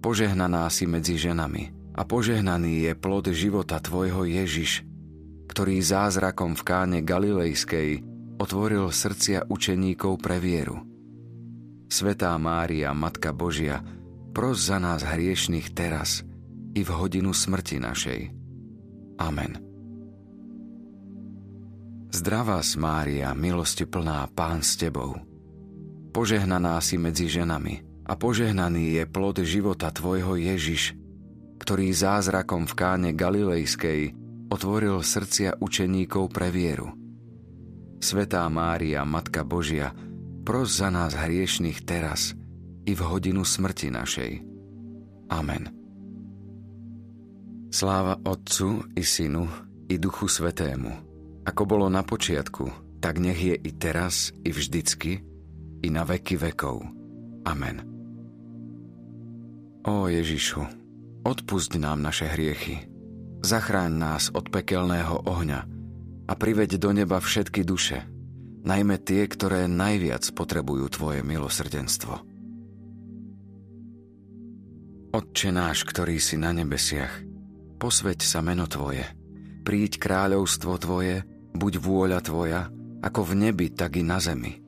Požehnaná 0.00 0.68
si 0.72 0.88
medzi 0.88 1.20
ženami 1.20 1.92
a 1.96 2.04
požehnaný 2.04 2.88
je 2.88 2.92
plod 2.96 3.28
života 3.32 3.80
Tvojho 3.80 4.24
Ježiš, 4.24 4.84
ktorý 5.52 5.80
zázrakom 5.80 6.56
v 6.56 6.62
káne 6.64 6.98
Galilejskej 7.04 8.04
otvoril 8.40 8.88
srdcia 8.92 9.48
učeníkov 9.48 10.20
pre 10.20 10.40
vieru. 10.40 10.93
Svetá 11.88 12.34
Mária, 12.40 12.90
Matka 12.96 13.30
Božia, 13.30 13.84
pros 14.34 14.66
za 14.66 14.82
nás 14.82 15.06
hriešných 15.06 15.72
teraz 15.72 16.26
i 16.74 16.82
v 16.82 16.90
hodinu 16.90 17.30
smrti 17.30 17.78
našej. 17.78 18.20
Amen. 19.22 19.62
Zdravá 22.14 22.62
Mária, 22.78 23.34
milosti 23.34 23.86
plná, 23.86 24.30
Pán 24.34 24.62
s 24.62 24.78
Tebou. 24.78 25.18
Požehnaná 26.14 26.78
si 26.78 26.94
medzi 26.94 27.26
ženami 27.26 28.06
a 28.06 28.14
požehnaný 28.14 29.02
je 29.02 29.04
plod 29.10 29.42
života 29.42 29.90
Tvojho 29.90 30.38
Ježiš, 30.38 30.94
ktorý 31.58 31.90
zázrakom 31.90 32.70
v 32.70 32.74
káne 32.78 33.10
Galilejskej 33.14 34.14
otvoril 34.46 35.02
srdcia 35.02 35.58
učeníkov 35.58 36.30
pre 36.30 36.54
vieru. 36.54 36.94
Svetá 37.98 38.46
Mária, 38.52 39.02
Matka 39.02 39.42
Božia, 39.42 39.90
pros 40.44 40.76
za 40.76 40.92
nás 40.92 41.16
hriešných 41.16 41.82
teraz 41.82 42.36
i 42.84 42.92
v 42.92 43.00
hodinu 43.00 43.42
smrti 43.42 43.88
našej. 43.88 44.32
Amen. 45.32 45.72
Sláva 47.72 48.20
Otcu 48.22 48.86
i 48.94 49.02
Synu 49.02 49.50
i 49.90 49.98
Duchu 49.98 50.30
Svetému, 50.30 50.92
ako 51.42 51.62
bolo 51.66 51.86
na 51.90 52.06
počiatku, 52.06 53.00
tak 53.02 53.18
nech 53.18 53.40
je 53.40 53.56
i 53.58 53.70
teraz, 53.74 54.30
i 54.46 54.54
vždycky, 54.54 55.24
i 55.82 55.88
na 55.90 56.06
veky 56.06 56.38
vekov. 56.38 56.86
Amen. 57.44 57.82
Ó 59.84 60.06
Ježišu, 60.06 60.84
Odpusť 61.24 61.80
nám 61.80 62.04
naše 62.04 62.28
hriechy. 62.28 62.84
Zachráň 63.40 63.92
nás 63.96 64.28
od 64.28 64.52
pekelného 64.52 65.24
ohňa 65.24 65.64
a 66.28 66.32
priveď 66.36 66.76
do 66.76 66.92
neba 66.92 67.16
všetky 67.16 67.64
duše, 67.64 68.04
najmä 68.64 68.96
tie, 69.04 69.28
ktoré 69.28 69.68
najviac 69.68 70.24
potrebujú 70.32 70.88
Tvoje 70.88 71.20
milosrdenstvo. 71.20 72.24
Otče 75.14 75.54
náš, 75.54 75.86
ktorý 75.86 76.18
si 76.18 76.34
na 76.34 76.50
nebesiach, 76.50 77.22
posveď 77.78 78.18
sa 78.24 78.42
meno 78.42 78.66
Tvoje, 78.66 79.06
príď 79.62 80.02
kráľovstvo 80.02 80.74
Tvoje, 80.80 81.22
buď 81.54 81.72
vôľa 81.78 82.20
Tvoja, 82.24 82.72
ako 83.04 83.20
v 83.30 83.32
nebi, 83.46 83.70
tak 83.70 84.00
i 84.00 84.02
na 84.02 84.18
zemi. 84.18 84.58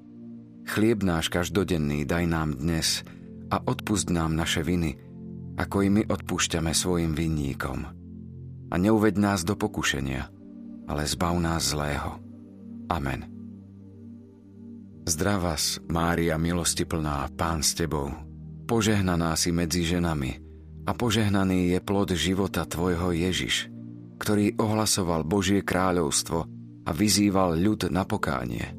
Chlieb 0.66 1.02
náš 1.02 1.32
každodenný 1.32 2.06
daj 2.06 2.24
nám 2.30 2.54
dnes 2.58 3.02
a 3.50 3.58
odpust 3.58 4.12
nám 4.12 4.38
naše 4.38 4.62
viny, 4.62 4.98
ako 5.56 5.76
i 5.82 5.88
my 5.88 6.02
odpúšťame 6.06 6.70
svojim 6.76 7.16
vinníkom. 7.16 7.78
A 8.70 8.74
neuved 8.76 9.16
nás 9.16 9.46
do 9.46 9.54
pokušenia, 9.54 10.28
ale 10.86 11.02
zbav 11.06 11.38
nás 11.38 11.70
zlého. 11.70 12.18
Amen. 12.90 13.35
Zdravás, 15.06 15.78
Mária 15.86 16.34
milosti 16.34 16.82
plná, 16.82 17.30
Pán 17.38 17.62
s 17.62 17.78
Tebou, 17.78 18.10
požehnaná 18.66 19.38
si 19.38 19.54
medzi 19.54 19.86
ženami 19.86 20.42
a 20.84 20.90
požehnaný 20.92 21.72
je 21.72 21.78
plod 21.78 22.10
života 22.12 22.66
Tvojho 22.66 23.14
Ježiš, 23.14 23.70
ktorý 24.18 24.58
ohlasoval 24.58 25.22
Božie 25.22 25.62
kráľovstvo 25.62 26.38
a 26.86 26.90
vyzýval 26.90 27.54
ľud 27.54 27.88
na 27.94 28.02
pokánie. 28.02 28.74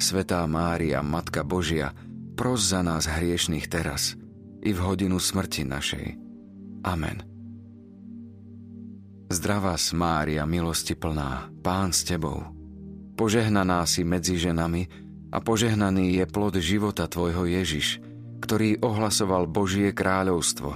Svetá 0.00 0.40
Mária, 0.48 1.04
Matka 1.04 1.44
Božia, 1.44 1.92
pros 2.32 2.64
za 2.64 2.80
nás 2.80 3.04
hriešných 3.04 3.68
teraz– 3.68 4.12
i 4.62 4.70
v 4.70 4.78
hodinu 4.78 5.18
smrti 5.18 5.66
našej. 5.66 6.06
Amen. 6.86 7.18
Zdravá 9.26 9.74
Mária, 9.92 10.46
milosti 10.46 10.94
plná, 10.94 11.50
Pán 11.64 11.90
s 11.90 12.06
Tebou. 12.06 12.46
Požehnaná 13.18 13.84
si 13.84 14.06
medzi 14.06 14.38
ženami 14.38 15.11
a 15.32 15.40
požehnaný 15.40 16.20
je 16.20 16.24
plod 16.28 16.60
života 16.60 17.08
Tvojho 17.08 17.48
Ježiš, 17.48 18.04
ktorý 18.44 18.84
ohlasoval 18.84 19.48
Božie 19.48 19.96
kráľovstvo 19.96 20.70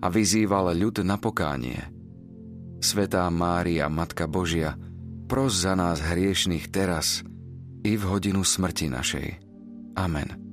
a 0.00 0.06
vyzýval 0.08 0.72
ľud 0.72 1.04
na 1.04 1.20
pokánie. 1.20 1.92
Svetá 2.80 3.28
Mária, 3.28 3.90
Matka 3.92 4.24
Božia, 4.24 4.80
pros 5.28 5.60
za 5.60 5.76
nás 5.76 6.00
hriešných 6.00 6.72
teraz 6.72 7.20
i 7.84 7.92
v 7.98 8.02
hodinu 8.08 8.40
smrti 8.40 8.88
našej. 8.88 9.28
Amen. 9.98 10.48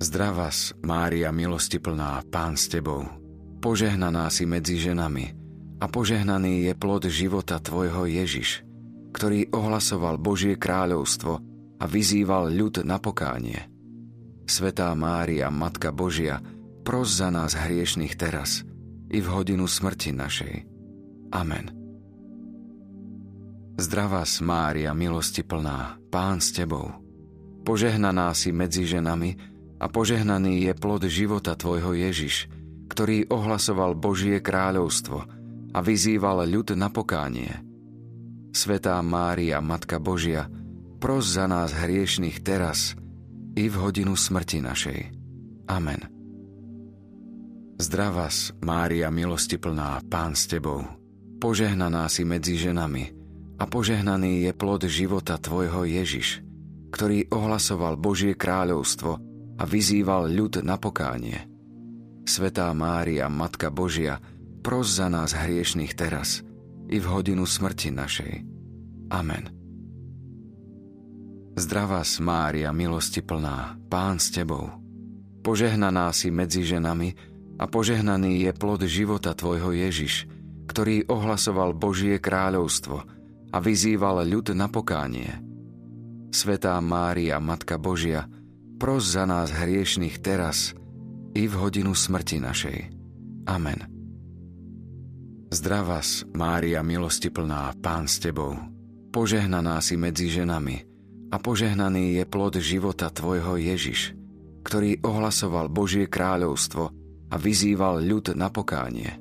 Zdravás, 0.00 0.76
Mária 0.84 1.32
milosti 1.32 1.80
plná, 1.80 2.24
Pán 2.28 2.60
s 2.60 2.68
Tebou. 2.68 3.06
Požehnaná 3.60 4.28
si 4.32 4.48
medzi 4.48 4.80
ženami 4.80 5.32
a 5.80 5.84
požehnaný 5.88 6.68
je 6.68 6.72
plod 6.76 7.08
života 7.08 7.60
Tvojho 7.60 8.08
Ježiš, 8.08 8.64
ktorý 9.12 9.52
ohlasoval 9.52 10.16
Božie 10.16 10.56
kráľovstvo 10.56 11.49
a 11.80 11.84
vyzýval 11.88 12.52
ľud 12.52 12.84
na 12.84 13.00
pokánie. 13.00 13.64
Svetá 14.44 14.92
Mária, 14.92 15.48
Matka 15.48 15.88
Božia, 15.90 16.44
pros 16.84 17.16
za 17.16 17.32
nás 17.32 17.56
hriešných 17.56 18.14
teraz 18.20 18.62
i 19.08 19.18
v 19.18 19.26
hodinu 19.26 19.64
smrti 19.64 20.12
našej. 20.12 20.54
Amen. 21.32 21.72
Zdravá 23.80 24.28
Mária, 24.44 24.92
milosti 24.92 25.40
plná, 25.40 25.96
Pán 26.12 26.44
s 26.44 26.52
Tebou. 26.52 26.92
Požehnaná 27.64 28.34
si 28.36 28.52
medzi 28.52 28.84
ženami 28.84 29.40
a 29.80 29.88
požehnaný 29.88 30.68
je 30.68 30.72
plod 30.76 31.08
života 31.08 31.56
Tvojho 31.56 31.96
Ježiš, 31.96 32.50
ktorý 32.92 33.30
ohlasoval 33.32 33.96
Božie 33.96 34.42
kráľovstvo 34.44 35.18
a 35.72 35.78
vyzýval 35.80 36.44
ľud 36.44 36.76
na 36.76 36.92
pokánie. 36.92 37.64
Svetá 38.50 38.98
Mária, 39.00 39.62
Matka 39.62 40.02
Božia, 40.02 40.50
pros 41.00 41.24
za 41.24 41.48
nás 41.48 41.72
hriešných 41.72 42.44
teraz 42.44 42.92
i 43.56 43.66
v 43.66 43.74
hodinu 43.80 44.12
smrti 44.14 44.60
našej. 44.60 45.00
Amen. 45.66 46.00
Zdravás, 47.80 48.52
Mária 48.60 49.08
milosti 49.08 49.56
plná, 49.56 50.04
Pán 50.12 50.36
s 50.36 50.44
Tebou, 50.44 50.84
požehnaná 51.40 52.04
si 52.12 52.28
medzi 52.28 52.60
ženami 52.60 53.16
a 53.56 53.64
požehnaný 53.64 54.44
je 54.44 54.52
plod 54.52 54.84
života 54.84 55.40
Tvojho 55.40 55.88
Ježiš, 55.88 56.44
ktorý 56.92 57.32
ohlasoval 57.32 57.96
Božie 57.96 58.36
kráľovstvo 58.36 59.12
a 59.56 59.62
vyzýval 59.64 60.28
ľud 60.28 60.60
na 60.60 60.76
pokánie. 60.76 61.48
Svetá 62.28 62.68
Mária, 62.76 63.32
Matka 63.32 63.72
Božia, 63.72 64.20
pros 64.60 64.92
za 64.92 65.08
nás 65.08 65.32
hriešných 65.32 65.96
teraz 65.96 66.44
i 66.92 67.00
v 67.00 67.06
hodinu 67.08 67.48
smrti 67.48 67.88
našej. 67.88 68.32
Amen. 69.08 69.59
Zdravá 71.58 72.06
Mária, 72.22 72.70
milosti 72.70 73.18
plná, 73.26 73.74
Pán 73.90 74.22
s 74.22 74.30
Tebou. 74.30 74.70
Požehnaná 75.42 76.14
si 76.14 76.30
medzi 76.30 76.62
ženami 76.62 77.16
a 77.58 77.66
požehnaný 77.66 78.46
je 78.46 78.52
plod 78.54 78.86
života 78.86 79.34
Tvojho 79.34 79.74
Ježiš, 79.74 80.30
ktorý 80.70 81.10
ohlasoval 81.10 81.74
Božie 81.74 82.22
kráľovstvo 82.22 83.02
a 83.50 83.56
vyzýval 83.58 84.22
ľud 84.22 84.54
na 84.54 84.70
pokánie. 84.70 85.42
Svetá 86.30 86.78
Mária, 86.78 87.42
Matka 87.42 87.74
Božia, 87.80 88.30
pros 88.78 89.10
za 89.10 89.26
nás 89.26 89.50
hriešných 89.50 90.22
teraz 90.22 90.70
i 91.34 91.50
v 91.50 91.54
hodinu 91.58 91.98
smrti 91.98 92.38
našej. 92.38 92.78
Amen. 93.50 93.90
Zdravás, 95.50 96.22
Mária, 96.30 96.78
milosti 96.86 97.26
plná, 97.26 97.74
Pán 97.82 98.06
s 98.06 98.22
Tebou. 98.22 98.54
Požehnaná 99.10 99.82
si 99.82 99.98
medzi 99.98 100.30
ženami 100.30 100.89
a 101.30 101.36
požehnaný 101.38 102.18
je 102.18 102.24
plod 102.26 102.58
života 102.58 103.06
Tvojho 103.08 103.54
Ježiš, 103.54 104.18
ktorý 104.66 104.98
ohlasoval 105.06 105.70
Božie 105.70 106.10
kráľovstvo 106.10 106.84
a 107.30 107.34
vyzýval 107.38 108.02
ľud 108.02 108.34
na 108.34 108.50
pokánie. 108.50 109.14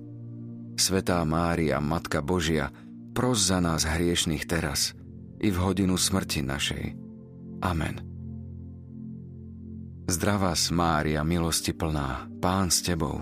Svetá 0.73 1.21
Mária, 1.21 1.77
Matka 1.77 2.25
Božia, 2.25 2.73
pros 3.13 3.45
za 3.45 3.61
nás 3.61 3.85
hriešných 3.85 4.49
teraz 4.49 4.97
i 5.37 5.53
v 5.53 5.57
hodinu 5.61 5.95
smrti 5.95 6.41
našej. 6.41 6.83
Amen. 7.61 8.01
Zdravá 10.09 10.57
Mária, 10.73 11.21
milosti 11.21 11.69
plná, 11.69 12.25
Pán 12.41 12.73
s 12.73 12.81
Tebou. 12.81 13.21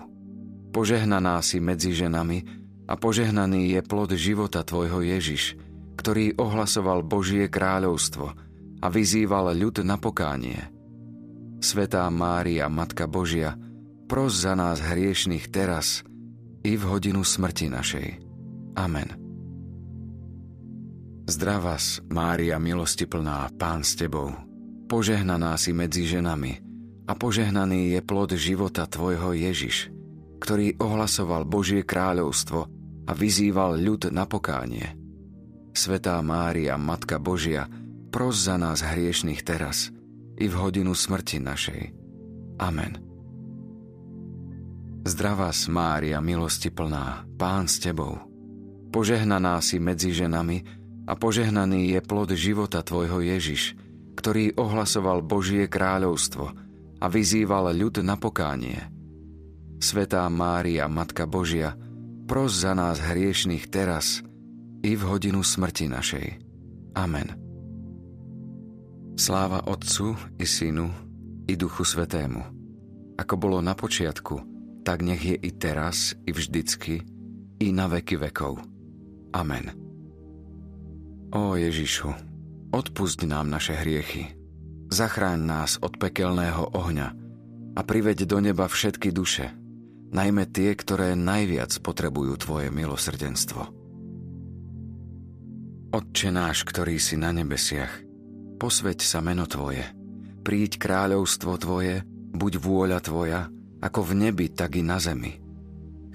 Požehnaná 0.71 1.43
si 1.43 1.59
medzi 1.59 1.91
ženami 1.91 2.47
a 2.87 2.95
požehnaný 2.95 3.75
je 3.75 3.81
plod 3.83 4.15
života 4.15 4.63
Tvojho 4.63 5.03
Ježiš, 5.03 5.59
ktorý 5.99 6.39
ohlasoval 6.39 7.03
Božie 7.03 7.51
kráľovstvo– 7.51 8.31
a 8.81 8.87
vyzýval 8.87 9.53
ľud 9.57 9.81
na 9.81 9.97
pokánie. 9.97 10.59
Svetá 11.57 12.05
Mária, 12.13 12.69
Matka 12.69 13.09
Božia, 13.09 13.57
pros 14.05 14.45
za 14.45 14.53
nás 14.53 14.77
hriešných 14.79 15.49
teraz 15.49 16.05
i 16.61 16.77
v 16.77 16.83
hodinu 16.85 17.25
smrti 17.25 17.67
našej. 17.73 18.07
Amen. 18.77 19.09
Zdravás, 21.27 21.99
Mária, 22.07 22.55
milosti 22.55 23.03
plná, 23.03 23.51
Pán 23.59 23.83
s 23.83 23.99
Tebou. 23.99 24.31
Požehnaná 24.87 25.59
si 25.59 25.75
medzi 25.75 26.07
ženami 26.07 26.63
a 27.03 27.11
požehnaný 27.11 27.97
je 27.97 27.99
plod 27.99 28.31
života 28.39 28.87
Tvojho 28.87 29.35
Ježiš, 29.35 29.91
ktorý 30.39 30.79
ohlasoval 30.79 31.43
Božie 31.43 31.83
kráľovstvo 31.83 32.59
a 33.07 33.11
vyzýval 33.11 33.75
ľud 33.75 34.07
na 34.15 34.23
pokánie. 34.23 34.95
Svetá 35.75 36.15
Mária, 36.23 36.79
Matka 36.79 37.19
Božia, 37.19 37.67
pros 38.17 38.49
za 38.49 38.57
nás 38.57 38.81
hriešných 38.81 39.45
teraz 39.45 39.93
i 40.41 40.49
v 40.49 40.55
hodinu 40.57 40.97
smrti 40.97 41.37
našej. 41.37 41.81
Amen. 42.57 42.97
Zdravá 45.05 45.53
Mária, 45.69 46.17
milosti 46.17 46.73
plná, 46.73 47.29
Pán 47.37 47.69
s 47.69 47.77
Tebou. 47.77 48.17
Požehnaná 48.89 49.61
si 49.61 49.77
medzi 49.77 50.17
ženami 50.17 50.65
a 51.05 51.13
požehnaný 51.13 51.93
je 51.93 51.99
plod 52.01 52.33
života 52.33 52.81
Tvojho 52.81 53.21
Ježiš, 53.21 53.77
ktorý 54.17 54.57
ohlasoval 54.57 55.21
Božie 55.21 55.69
kráľovstvo 55.69 56.45
a 56.97 57.05
vyzýval 57.05 57.69
ľud 57.69 58.01
na 58.01 58.17
pokánie. 58.17 58.81
Svetá 59.77 60.25
Mária, 60.33 60.89
Matka 60.89 61.29
Božia, 61.29 61.77
pros 62.25 62.65
za 62.65 62.73
nás 62.73 62.97
hriešných 62.97 63.69
teraz 63.69 64.25
i 64.81 64.97
v 64.97 65.05
hodinu 65.05 65.45
smrti 65.45 65.85
našej. 65.85 66.27
Amen. 66.97 67.46
Sláva 69.17 69.65
Otcu 69.65 70.13
i 70.37 70.45
Synu 70.45 70.93
i 71.49 71.57
Duchu 71.57 71.81
Svetému, 71.81 72.37
ako 73.17 73.33
bolo 73.33 73.57
na 73.65 73.73
počiatku, 73.73 74.45
tak 74.85 75.01
nech 75.01 75.25
je 75.25 75.33
i 75.33 75.49
teraz, 75.57 76.13
i 76.21 76.29
vždycky, 76.29 77.01
i 77.57 77.67
na 77.73 77.89
veky 77.89 78.13
vekov. 78.13 78.61
Amen. 79.33 79.73
Ó 81.33 81.57
Ježišu, 81.57 82.13
odpusť 82.69 83.25
nám 83.25 83.49
naše 83.49 83.73
hriechy, 83.73 84.37
zachráň 84.93 85.41
nás 85.41 85.81
od 85.81 85.97
pekelného 85.97 86.77
ohňa 86.77 87.09
a 87.73 87.81
priveď 87.81 88.29
do 88.29 88.37
neba 88.37 88.69
všetky 88.69 89.09
duše, 89.09 89.49
najmä 90.13 90.45
tie, 90.45 90.77
ktoré 90.77 91.17
najviac 91.17 91.73
potrebujú 91.81 92.37
Tvoje 92.37 92.69
milosrdenstvo. 92.69 93.65
Otče 95.89 96.29
náš, 96.29 96.69
ktorý 96.69 97.01
si 97.01 97.17
na 97.17 97.33
nebesiach, 97.33 98.06
posveď 98.57 98.99
sa 99.05 99.21
meno 99.21 99.45
Tvoje, 99.45 99.85
príď 100.41 100.81
kráľovstvo 100.81 101.53
Tvoje, 101.61 102.01
buď 102.33 102.53
vôľa 102.57 102.99
Tvoja, 102.99 103.41
ako 103.79 103.99
v 104.01 104.11
nebi, 104.27 104.49
tak 104.49 104.75
i 104.75 104.83
na 104.83 104.97
zemi. 104.97 105.37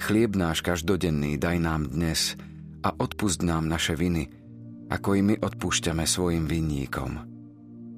Chlieb 0.03 0.35
náš 0.35 0.67
každodenný 0.67 1.39
daj 1.39 1.63
nám 1.63 1.87
dnes 1.87 2.35
a 2.83 2.91
odpust 2.91 3.47
nám 3.47 3.71
naše 3.71 3.95
viny, 3.95 4.27
ako 4.91 5.09
i 5.15 5.23
my 5.23 5.35
odpúšťame 5.39 6.03
svojim 6.03 6.51
vinníkom. 6.51 7.13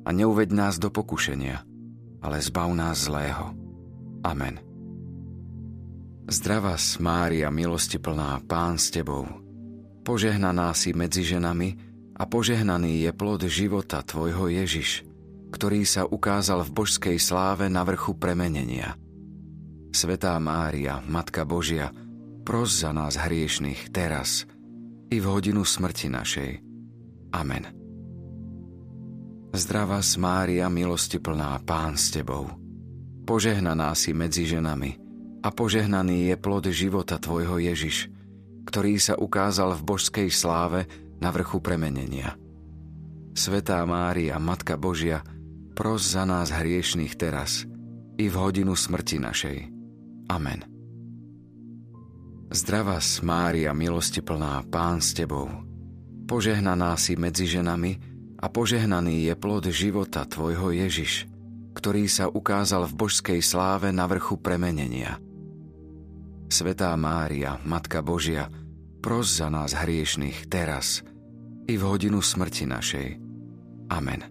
A 0.05 0.09
neuved 0.13 0.53
nás 0.53 0.77
do 0.77 0.93
pokušenia, 0.93 1.65
ale 2.21 2.37
zbav 2.45 2.69
nás 2.77 3.09
zlého. 3.09 3.57
Amen. 4.21 4.61
Zdravá 6.29 6.77
Mária, 7.01 7.49
milosti 7.49 7.97
plná, 7.97 8.41
Pán 8.45 8.77
s 8.77 8.93
Tebou. 8.93 9.29
Požehnaná 10.05 10.73
si 10.77 10.93
medzi 10.93 11.25
ženami 11.25 11.94
a 12.15 12.23
požehnaný 12.25 13.05
je 13.05 13.11
plod 13.11 13.43
života 13.51 14.03
Tvojho 14.07 14.47
Ježiš, 14.47 15.03
ktorý 15.51 15.83
sa 15.83 16.07
ukázal 16.07 16.63
v 16.67 16.75
božskej 16.83 17.17
sláve 17.19 17.67
na 17.67 17.83
vrchu 17.83 18.15
premenenia. 18.15 18.95
Svetá 19.95 20.35
Mária, 20.43 21.03
Matka 21.07 21.47
Božia, 21.47 21.91
pros 22.43 22.83
za 22.83 22.91
nás 22.91 23.15
hriešných 23.19 23.95
teraz 23.95 24.47
i 25.11 25.23
v 25.23 25.27
hodinu 25.27 25.63
smrti 25.63 26.11
našej. 26.11 26.51
Amen. 27.35 27.65
Zdravá 29.55 30.03
Mária, 30.19 30.67
milosti 30.67 31.23
plná, 31.23 31.63
Pán 31.63 31.95
s 31.95 32.11
Tebou. 32.11 32.51
Požehnaná 33.23 33.95
si 33.95 34.11
medzi 34.11 34.51
ženami 34.51 34.99
a 35.47 35.49
požehnaný 35.55 36.35
je 36.35 36.37
plod 36.39 36.67
života 36.75 37.23
Tvojho 37.23 37.63
Ježiš, 37.63 38.11
ktorý 38.67 38.99
sa 38.99 39.15
ukázal 39.15 39.79
v 39.79 39.95
božskej 39.95 40.29
sláve 40.35 40.91
na 41.19 41.29
vrchu 41.35 41.59
premenenia. 41.63 42.39
Svetá 43.35 43.83
Mária, 43.83 44.39
Matka 44.39 44.79
Božia, 44.79 45.27
pros 45.75 46.07
za 46.07 46.23
nás 46.23 46.55
hriešných 46.55 47.19
teraz 47.19 47.67
i 48.15 48.31
v 48.31 48.35
hodinu 48.39 48.79
smrti 48.79 49.19
našej. 49.19 49.59
Amen. 50.31 50.63
Zdravá 52.55 53.03
Mária, 53.27 53.75
milosti 53.75 54.23
plná, 54.23 54.63
Pán 54.71 55.03
s 55.03 55.11
Tebou. 55.19 55.51
Požehnaná 56.31 56.95
si 56.95 57.19
medzi 57.19 57.51
ženami 57.51 57.99
a 58.39 58.47
požehnaný 58.47 59.27
je 59.27 59.35
plod 59.35 59.67
života 59.75 60.23
Tvojho 60.23 60.71
Ježiš, 60.71 61.27
ktorý 61.75 62.07
sa 62.07 62.31
ukázal 62.31 62.87
v 62.87 62.95
božskej 62.95 63.41
sláve 63.43 63.91
na 63.91 64.07
vrchu 64.07 64.39
premenenia. 64.39 65.19
Svetá 66.47 66.95
Mária, 66.95 67.59
Matka 67.67 67.99
Božia, 67.99 68.47
pros 69.05 69.37
za 69.37 69.53
nás 69.53 69.77
hriešných 69.77 70.49
teraz 70.49 71.05
i 71.69 71.77
v 71.77 71.83
hodinu 71.85 72.25
smrti 72.25 72.65
našej. 72.65 73.09
Amen. 73.93 74.25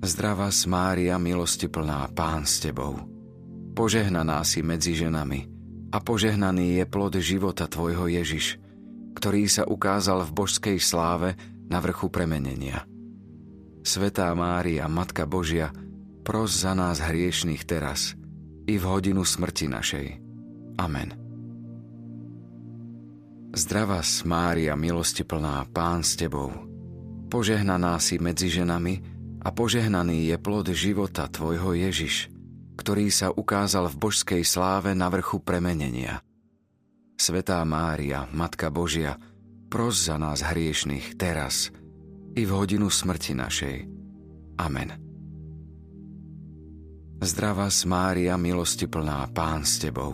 Zdravá 0.00 0.48
Mária, 0.64 1.20
milosti 1.20 1.68
plná, 1.68 2.08
Pán 2.16 2.48
s 2.48 2.56
Tebou. 2.64 2.96
Požehnaná 3.76 4.40
si 4.48 4.64
medzi 4.64 4.96
ženami 4.96 5.44
a 5.92 6.00
požehnaný 6.00 6.80
je 6.80 6.84
plod 6.88 7.20
života 7.20 7.68
Tvojho 7.68 8.08
Ježiš, 8.08 8.56
ktorý 9.12 9.44
sa 9.44 9.68
ukázal 9.68 10.24
v 10.24 10.32
božskej 10.32 10.80
sláve 10.80 11.36
na 11.68 11.84
vrchu 11.84 12.08
premenenia. 12.08 12.88
Svetá 13.84 14.32
Mária, 14.32 14.88
Matka 14.88 15.28
Božia, 15.28 15.68
pros 16.24 16.64
za 16.64 16.72
nás 16.72 17.04
hriešných 17.04 17.60
teraz, 17.68 18.16
i 18.64 18.80
v 18.80 18.84
hodinu 18.88 19.20
smrti 19.20 19.68
našej. 19.68 20.06
Amen. 20.80 21.25
Zdravá 23.56 24.04
Mária, 24.28 24.76
milosti 24.76 25.24
plná, 25.24 25.64
Pán 25.72 26.04
s 26.04 26.12
Tebou. 26.12 26.52
Požehnaná 27.32 27.96
si 27.96 28.20
medzi 28.20 28.52
ženami 28.52 29.00
a 29.40 29.48
požehnaný 29.48 30.28
je 30.28 30.36
plod 30.36 30.68
života 30.76 31.24
Tvojho 31.24 31.72
Ježiš, 31.72 32.28
ktorý 32.76 33.08
sa 33.08 33.32
ukázal 33.32 33.88
v 33.88 33.96
božskej 33.96 34.44
sláve 34.44 34.92
na 34.92 35.08
vrchu 35.08 35.40
premenenia. 35.40 36.20
Svetá 37.16 37.64
Mária, 37.64 38.28
Matka 38.28 38.68
Božia, 38.68 39.16
pros 39.72 40.04
za 40.04 40.20
nás 40.20 40.44
hriešných 40.44 41.16
teraz 41.16 41.72
i 42.36 42.44
v 42.44 42.50
hodinu 42.52 42.92
smrti 42.92 43.32
našej. 43.32 43.76
Amen. 44.60 45.00
Zdravá 47.24 47.72
Mária, 47.88 48.36
milosti 48.36 48.84
plná, 48.84 49.24
Pán 49.32 49.64
s 49.64 49.80
Tebou. 49.80 50.12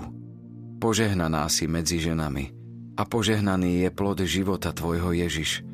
Požehnaná 0.78 1.50
si 1.50 1.66
medzi 1.66 1.98
ženami 1.98 2.61
a 2.96 3.02
požehnaný 3.08 3.88
je 3.88 3.90
plod 3.92 4.20
života 4.24 4.72
Tvojho 4.72 5.16
Ježiš, 5.16 5.64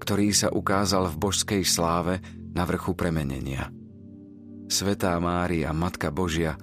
ktorý 0.00 0.32
sa 0.32 0.48
ukázal 0.50 1.12
v 1.12 1.18
božskej 1.20 1.62
sláve 1.62 2.18
na 2.52 2.64
vrchu 2.64 2.96
premenenia. 2.96 3.68
Svetá 4.72 5.14
Mária, 5.20 5.68
Matka 5.76 6.08
Božia, 6.08 6.56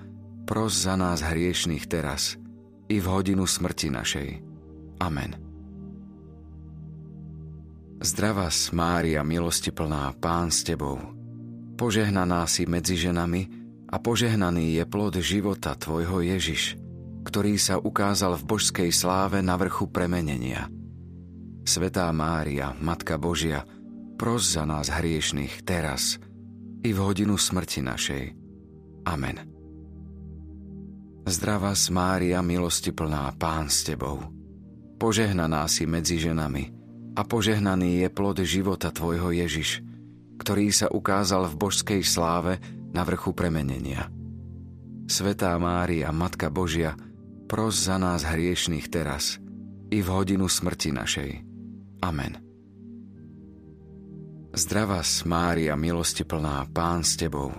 pros 0.50 0.74
za 0.74 0.98
nás 0.98 1.22
hriešných 1.22 1.86
teraz 1.86 2.42
i 2.90 2.98
v 2.98 3.06
hodinu 3.06 3.46
smrti 3.46 3.94
našej. 3.94 4.30
Amen. 4.98 5.38
Zdravá 8.00 8.50
Mária, 8.74 9.22
milosti 9.22 9.70
plná, 9.70 10.16
Pán 10.18 10.50
s 10.50 10.66
Tebou. 10.66 10.98
Požehnaná 11.78 12.48
si 12.50 12.66
medzi 12.66 12.98
ženami 12.98 13.46
a 13.92 14.00
požehnaný 14.02 14.80
je 14.80 14.84
plod 14.90 15.20
života 15.20 15.78
Tvojho 15.78 16.24
Ježiš, 16.26 16.80
ktorý 17.30 17.62
sa 17.62 17.78
ukázal 17.78 18.42
v 18.42 18.58
božskej 18.58 18.90
sláve 18.90 19.46
na 19.46 19.54
vrchu 19.54 19.86
premenenia. 19.86 20.66
Svetá 21.62 22.10
Mária, 22.10 22.74
Matka 22.82 23.22
Božia, 23.22 23.70
pros 24.18 24.58
za 24.58 24.66
nás 24.66 24.90
hriešných 24.90 25.62
teraz 25.62 26.18
i 26.82 26.90
v 26.90 26.98
hodinu 26.98 27.38
smrti 27.38 27.86
našej. 27.86 28.24
Amen. 29.06 29.46
Zdravá 31.30 31.78
Mária, 31.94 32.42
milosti 32.42 32.90
plná, 32.90 33.30
Pán 33.38 33.70
s 33.70 33.86
Tebou. 33.86 34.26
Požehnaná 34.98 35.70
si 35.70 35.86
medzi 35.86 36.18
ženami 36.18 36.74
a 37.14 37.22
požehnaný 37.22 38.02
je 38.02 38.10
plod 38.10 38.42
života 38.42 38.90
Tvojho 38.90 39.38
Ježiš, 39.38 39.86
ktorý 40.42 40.74
sa 40.74 40.90
ukázal 40.90 41.46
v 41.46 41.62
božskej 41.62 42.02
sláve 42.02 42.58
na 42.90 43.06
vrchu 43.06 43.38
premenenia. 43.38 44.10
Svetá 45.06 45.54
Mária, 45.62 46.10
Matka 46.10 46.50
Božia, 46.50 46.98
pros 47.50 47.74
za 47.82 47.98
nás 47.98 48.22
hriešných 48.22 48.94
teraz 48.94 49.42
i 49.90 50.06
v 50.06 50.08
hodinu 50.08 50.46
smrti 50.46 50.94
našej. 50.94 51.32
Amen. 52.06 52.38
Zdravá 54.54 55.02
Mária, 55.26 55.74
milosti 55.74 56.22
plná, 56.22 56.70
Pán 56.70 57.02
s 57.02 57.18
Tebou. 57.18 57.50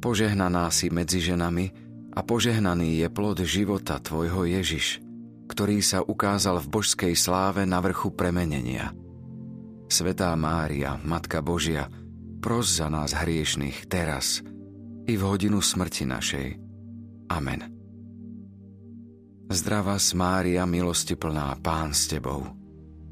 Požehnaná 0.00 0.72
si 0.72 0.88
medzi 0.88 1.20
ženami 1.20 1.68
a 2.16 2.24
požehnaný 2.24 3.04
je 3.04 3.08
plod 3.12 3.44
života 3.44 4.00
Tvojho 4.00 4.48
Ježiš, 4.48 5.04
ktorý 5.52 5.84
sa 5.84 6.00
ukázal 6.00 6.64
v 6.64 6.80
božskej 6.80 7.12
sláve 7.12 7.68
na 7.68 7.84
vrchu 7.84 8.08
premenenia. 8.16 8.96
Svetá 9.90 10.32
Mária, 10.36 10.96
Matka 11.04 11.44
Božia, 11.44 11.92
pros 12.40 12.72
za 12.72 12.88
nás 12.88 13.12
hriešných 13.12 13.84
teraz 13.84 14.40
i 15.04 15.12
v 15.18 15.22
hodinu 15.24 15.60
smrti 15.60 16.08
našej. 16.08 16.48
Amen. 17.28 17.79
Zdravá 19.50 19.98
Mária, 20.14 20.62
milosti 20.62 21.18
plná, 21.18 21.58
Pán 21.58 21.90
s 21.90 22.06
Tebou. 22.06 22.54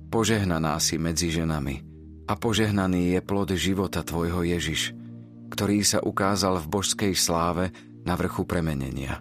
Požehnaná 0.06 0.78
si 0.78 0.94
medzi 0.94 1.34
ženami 1.34 1.82
a 2.30 2.38
požehnaný 2.38 3.18
je 3.18 3.20
plod 3.26 3.50
života 3.58 4.06
Tvojho 4.06 4.46
Ježiš, 4.46 4.94
ktorý 5.50 5.82
sa 5.82 5.98
ukázal 5.98 6.62
v 6.62 6.70
božskej 6.78 7.18
sláve 7.18 7.74
na 8.06 8.14
vrchu 8.14 8.46
premenenia. 8.46 9.18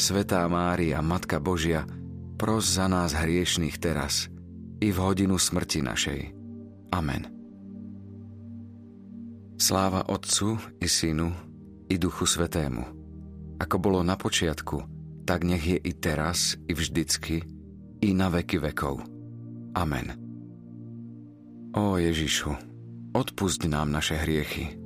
Svetá 0.00 0.40
Mária, 0.48 1.04
Matka 1.04 1.36
Božia, 1.36 1.84
pros 2.40 2.64
za 2.64 2.88
nás 2.88 3.12
hriešných 3.12 3.76
teraz 3.76 4.32
i 4.80 4.88
v 4.88 4.96
hodinu 4.96 5.36
smrti 5.36 5.84
našej. 5.84 6.20
Amen. 6.96 7.28
Sláva 9.60 10.08
Otcu 10.08 10.56
i 10.80 10.88
Synu 10.88 11.28
i 11.92 12.00
Duchu 12.00 12.24
Svetému. 12.24 12.88
Ako 13.60 13.76
bolo 13.76 14.00
na 14.00 14.16
počiatku, 14.16 14.95
tak 15.26 15.42
nech 15.42 15.66
je 15.66 15.78
i 15.82 15.92
teraz, 15.92 16.54
i 16.70 16.72
vždycky, 16.72 17.42
i 18.00 18.08
na 18.14 18.30
veky 18.30 18.62
vekov. 18.62 19.02
Amen. 19.74 20.14
Ó 21.76 21.98
Ježišu, 21.98 22.54
odpusť 23.12 23.68
nám 23.68 23.92
naše 23.92 24.16
hriechy, 24.16 24.78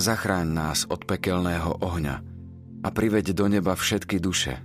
zachráň 0.00 0.48
nás 0.48 0.78
od 0.88 1.04
pekelného 1.06 1.78
ohňa 1.84 2.16
a 2.82 2.88
priveď 2.90 3.36
do 3.36 3.46
neba 3.46 3.78
všetky 3.78 4.18
duše, 4.18 4.58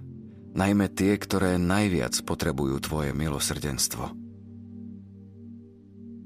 najmä 0.57 0.89
tie, 0.89 1.19
ktoré 1.19 1.59
najviac 1.61 2.17
potrebujú 2.25 2.81
Tvoje 2.81 3.11
milosrdenstvo. 3.13 4.09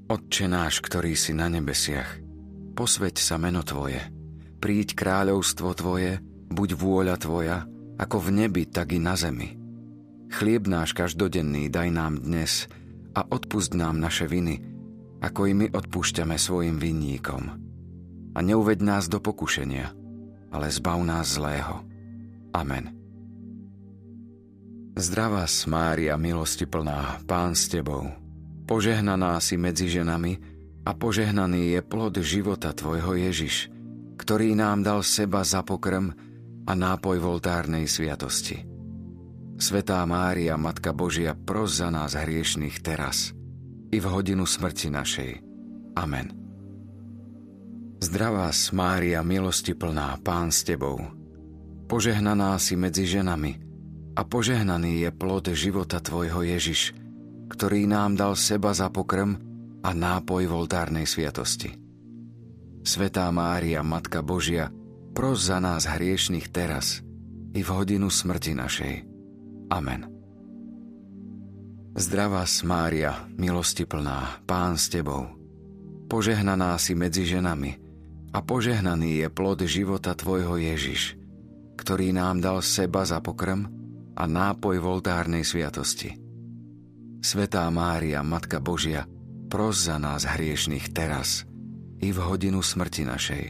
Otče 0.08 0.46
náš, 0.48 0.80
ktorý 0.80 1.18
si 1.18 1.36
na 1.36 1.52
nebesiach, 1.52 2.22
posveď 2.78 3.20
sa 3.20 3.36
meno 3.36 3.66
Tvoje– 3.66 4.00
príď 4.62 4.94
kráľovstvo 4.94 5.74
Tvoje, 5.74 6.22
buď 6.54 6.70
vôľa 6.78 7.16
Tvoja, 7.18 7.66
ako 8.02 8.18
v 8.18 8.30
nebi, 8.34 8.66
tak 8.66 8.98
i 8.98 9.00
na 9.00 9.14
zemi. 9.14 9.54
Chlieb 10.34 10.66
náš 10.66 10.98
každodenný 10.98 11.70
daj 11.70 11.94
nám 11.94 12.26
dnes 12.26 12.66
a 13.14 13.22
odpust 13.30 13.78
nám 13.78 14.02
naše 14.02 14.26
viny, 14.26 14.58
ako 15.22 15.46
i 15.46 15.54
my 15.54 15.68
odpúšťame 15.70 16.34
svojim 16.42 16.82
vinníkom. 16.82 17.44
A 18.34 18.40
neuveď 18.42 18.82
nás 18.82 19.06
do 19.06 19.22
pokušenia, 19.22 19.94
ale 20.50 20.68
zbav 20.74 20.98
nás 21.06 21.38
zlého. 21.38 21.86
Amen. 22.58 22.98
Zdravá 24.98 25.48
Mária, 25.70 26.18
milosti 26.18 26.68
plná, 26.68 27.24
Pán 27.24 27.56
s 27.56 27.70
Tebou. 27.72 28.12
Požehnaná 28.68 29.40
si 29.40 29.56
medzi 29.56 29.88
ženami 29.88 30.40
a 30.88 30.92
požehnaný 30.96 31.76
je 31.78 31.82
plod 31.84 32.18
života 32.20 32.72
Tvojho 32.76 33.20
Ježiš, 33.20 33.72
ktorý 34.20 34.56
nám 34.56 34.84
dal 34.84 35.04
seba 35.04 35.44
za 35.44 35.64
pokrm 35.64 36.31
a 36.66 36.72
nápoj 36.78 37.18
voltárnej 37.18 37.90
sviatosti. 37.90 38.66
Svetá 39.62 40.02
Mária, 40.10 40.58
Matka 40.58 40.90
Božia, 40.90 41.38
pros 41.38 41.78
za 41.78 41.94
nás 41.94 42.18
hriešných 42.18 42.82
teraz 42.82 43.38
i 43.94 43.98
v 44.02 44.06
hodinu 44.10 44.50
smrti 44.50 44.90
našej. 44.90 45.32
Amen. 45.94 46.34
Zdravá 48.02 48.50
Mária, 48.74 49.22
milosti 49.22 49.78
plná, 49.78 50.18
Pán 50.26 50.50
s 50.50 50.66
Tebou. 50.66 50.98
Požehnaná 51.86 52.58
si 52.58 52.74
medzi 52.74 53.06
ženami 53.06 53.62
a 54.18 54.26
požehnaný 54.26 55.06
je 55.06 55.10
plod 55.14 55.54
života 55.54 56.02
Tvojho 56.02 56.42
Ježiš, 56.42 56.98
ktorý 57.54 57.86
nám 57.86 58.18
dal 58.18 58.34
seba 58.34 58.74
za 58.74 58.90
pokrm 58.90 59.38
a 59.86 59.94
nápoj 59.94 60.50
voltárnej 60.50 61.06
sviatosti. 61.06 61.78
Svetá 62.82 63.30
Mária, 63.30 63.86
Matka 63.86 64.26
Božia, 64.26 64.74
pros 65.12 65.48
za 65.48 65.60
nás 65.60 65.88
hriešných 65.88 66.50
teraz 66.50 67.00
i 67.52 67.62
v 67.62 67.70
hodinu 67.70 68.08
smrti 68.08 68.56
našej. 68.56 68.94
Amen. 69.72 70.08
Zdravá 71.92 72.48
Mária, 72.64 73.28
milosti 73.36 73.84
plná, 73.84 74.44
Pán 74.48 74.80
s 74.80 74.88
Tebou. 74.88 75.28
Požehnaná 76.08 76.80
si 76.80 76.96
medzi 76.96 77.28
ženami 77.28 77.76
a 78.32 78.40
požehnaný 78.40 79.24
je 79.24 79.28
plod 79.28 79.60
života 79.68 80.16
Tvojho 80.16 80.56
Ježiš, 80.56 81.20
ktorý 81.76 82.16
nám 82.16 82.40
dal 82.40 82.64
seba 82.64 83.04
za 83.04 83.20
pokrm 83.20 83.68
a 84.16 84.24
nápoj 84.24 84.80
voltárnej 84.80 85.44
sviatosti. 85.44 86.16
Svetá 87.20 87.68
Mária, 87.68 88.24
Matka 88.24 88.64
Božia, 88.64 89.04
pros 89.52 89.84
za 89.84 90.00
nás 90.00 90.24
hriešných 90.24 90.96
teraz– 90.96 91.44
i 92.02 92.10
v 92.10 92.20
hodinu 92.20 92.66
smrti 92.66 93.06
našej. 93.06 93.44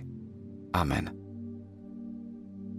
Amen. 0.76 1.21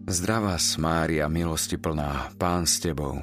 Zdravá 0.02 0.58
Mária, 0.82 1.30
milosti 1.30 1.78
plná, 1.78 2.34
Pán 2.34 2.66
s 2.66 2.82
Tebou. 2.82 3.22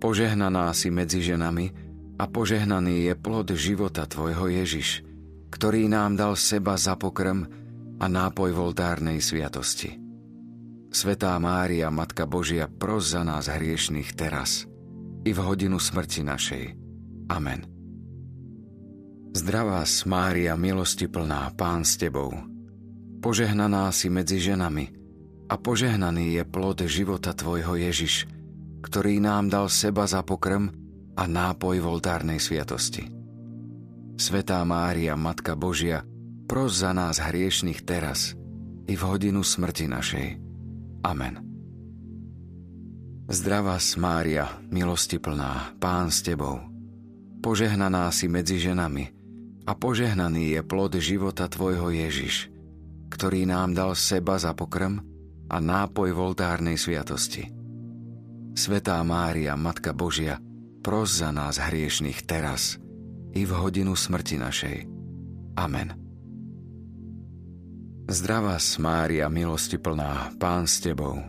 Požehnaná 0.00 0.72
si 0.72 0.88
medzi 0.88 1.20
ženami 1.20 1.68
a 2.16 2.24
požehnaný 2.24 3.12
je 3.12 3.14
plod 3.14 3.52
života 3.52 4.08
Tvojho 4.08 4.48
Ježiš, 4.48 5.04
ktorý 5.52 5.84
nám 5.84 6.16
dal 6.16 6.32
seba 6.40 6.80
za 6.80 6.96
pokrm 6.96 7.44
a 8.00 8.08
nápoj 8.08 8.56
voltárnej 8.56 9.20
sviatosti. 9.20 10.00
Svetá 10.88 11.36
Mária, 11.36 11.92
Matka 11.92 12.24
Božia, 12.24 12.72
pros 12.72 13.12
za 13.12 13.20
nás 13.20 13.52
hriešných 13.52 14.16
teraz 14.16 14.64
i 15.28 15.30
v 15.30 15.38
hodinu 15.44 15.76
smrti 15.76 16.24
našej. 16.24 16.64
Amen. 17.28 17.68
Zdravá 19.36 19.84
Mária, 20.08 20.56
milosti 20.56 21.04
plná, 21.04 21.52
Pán 21.52 21.84
s 21.84 22.00
Tebou. 22.00 22.32
Požehnaná 23.20 23.92
si 23.92 24.08
medzi 24.08 24.40
ženami 24.40 25.03
a 25.48 25.54
požehnaný 25.60 26.40
je 26.40 26.44
plod 26.48 26.80
života 26.88 27.36
Tvojho 27.36 27.76
Ježiš, 27.76 28.24
ktorý 28.84 29.20
nám 29.20 29.52
dal 29.52 29.68
seba 29.68 30.08
za 30.08 30.24
pokrm 30.24 30.72
a 31.14 31.24
nápoj 31.24 31.80
voltárnej 31.80 32.40
sviatosti. 32.40 33.08
Svetá 34.14 34.62
Mária, 34.62 35.18
Matka 35.18 35.58
Božia, 35.58 36.06
pros 36.46 36.80
za 36.80 36.94
nás 36.94 37.18
hriešných 37.18 37.82
teraz 37.82 38.36
i 38.86 38.94
v 38.94 39.02
hodinu 39.02 39.42
smrti 39.42 39.90
našej. 39.90 40.28
Amen. 41.04 41.40
Zdravá 43.24 43.80
Mária, 43.96 44.60
milosti 44.68 45.16
plná, 45.16 45.80
Pán 45.80 46.12
s 46.12 46.20
Tebou. 46.20 46.60
Požehnaná 47.40 48.12
si 48.12 48.28
medzi 48.28 48.60
ženami 48.60 49.08
a 49.64 49.72
požehnaný 49.72 50.56
je 50.56 50.60
plod 50.60 50.92
života 51.00 51.48
Tvojho 51.48 51.88
Ježiš, 51.88 52.52
ktorý 53.08 53.48
nám 53.48 53.72
dal 53.72 53.96
seba 53.96 54.36
za 54.36 54.52
pokrm 54.52 55.13
a 55.54 55.62
nápoj 55.62 56.10
voltárnej 56.10 56.74
sviatosti. 56.74 57.46
Svetá 58.58 58.98
Mária, 59.06 59.54
Matka 59.54 59.94
Božia, 59.94 60.42
pros 60.82 61.14
za 61.14 61.30
nás 61.30 61.62
hriešných 61.62 62.26
teraz 62.26 62.82
i 63.30 63.46
v 63.46 63.52
hodinu 63.54 63.94
smrti 63.94 64.42
našej. 64.42 64.76
Amen. 65.54 65.94
Zdravá 68.10 68.58
Mária, 68.82 69.30
milosti 69.30 69.78
plná, 69.78 70.34
Pán 70.42 70.66
s 70.66 70.82
Tebou, 70.82 71.22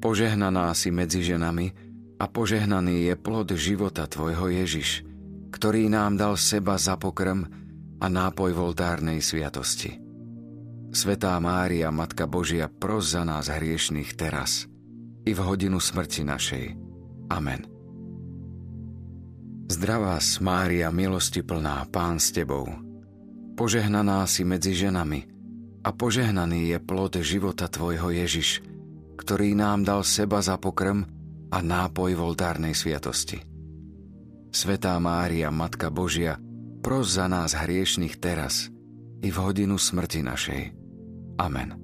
požehnaná 0.00 0.72
si 0.72 0.88
medzi 0.88 1.20
ženami 1.20 1.76
a 2.16 2.24
požehnaný 2.32 3.12
je 3.12 3.14
plod 3.20 3.52
života 3.52 4.08
Tvojho 4.08 4.56
Ježiš, 4.56 5.04
ktorý 5.52 5.92
nám 5.92 6.16
dal 6.16 6.40
seba 6.40 6.80
za 6.80 6.96
pokrm 6.96 7.44
a 8.00 8.06
nápoj 8.08 8.56
voltárnej 8.56 9.20
sviatosti. 9.20 10.05
Svetá 10.96 11.36
Mária, 11.44 11.92
Matka 11.92 12.24
Božia, 12.24 12.72
pros 12.72 13.12
za 13.12 13.20
nás 13.20 13.52
hriešných 13.52 14.16
teraz 14.16 14.64
i 15.28 15.36
v 15.36 15.40
hodinu 15.44 15.76
smrti 15.76 16.24
našej. 16.24 16.72
Amen. 17.28 17.68
Zdravá 19.68 20.16
Mária, 20.40 20.88
milosti 20.88 21.44
plná, 21.44 21.84
Pán 21.92 22.16
s 22.16 22.32
Tebou, 22.32 22.64
požehnaná 23.60 24.24
si 24.24 24.48
medzi 24.48 24.72
ženami 24.72 25.28
a 25.84 25.92
požehnaný 25.92 26.72
je 26.72 26.78
plod 26.80 27.20
života 27.20 27.68
Tvojho 27.68 28.16
Ježiš, 28.16 28.64
ktorý 29.20 29.52
nám 29.52 29.84
dal 29.84 30.00
seba 30.00 30.40
za 30.40 30.56
pokrm 30.56 31.04
a 31.52 31.60
nápoj 31.60 32.16
voltárnej 32.16 32.72
sviatosti. 32.72 33.44
Svetá 34.48 34.96
Mária, 34.96 35.52
Matka 35.52 35.92
Božia, 35.92 36.40
pros 36.80 37.20
za 37.20 37.28
nás 37.28 37.52
hriešných 37.52 38.16
teraz 38.16 38.72
i 39.20 39.28
v 39.28 39.36
hodinu 39.36 39.76
smrti 39.76 40.24
našej. 40.24 40.75
Amen. 41.36 41.76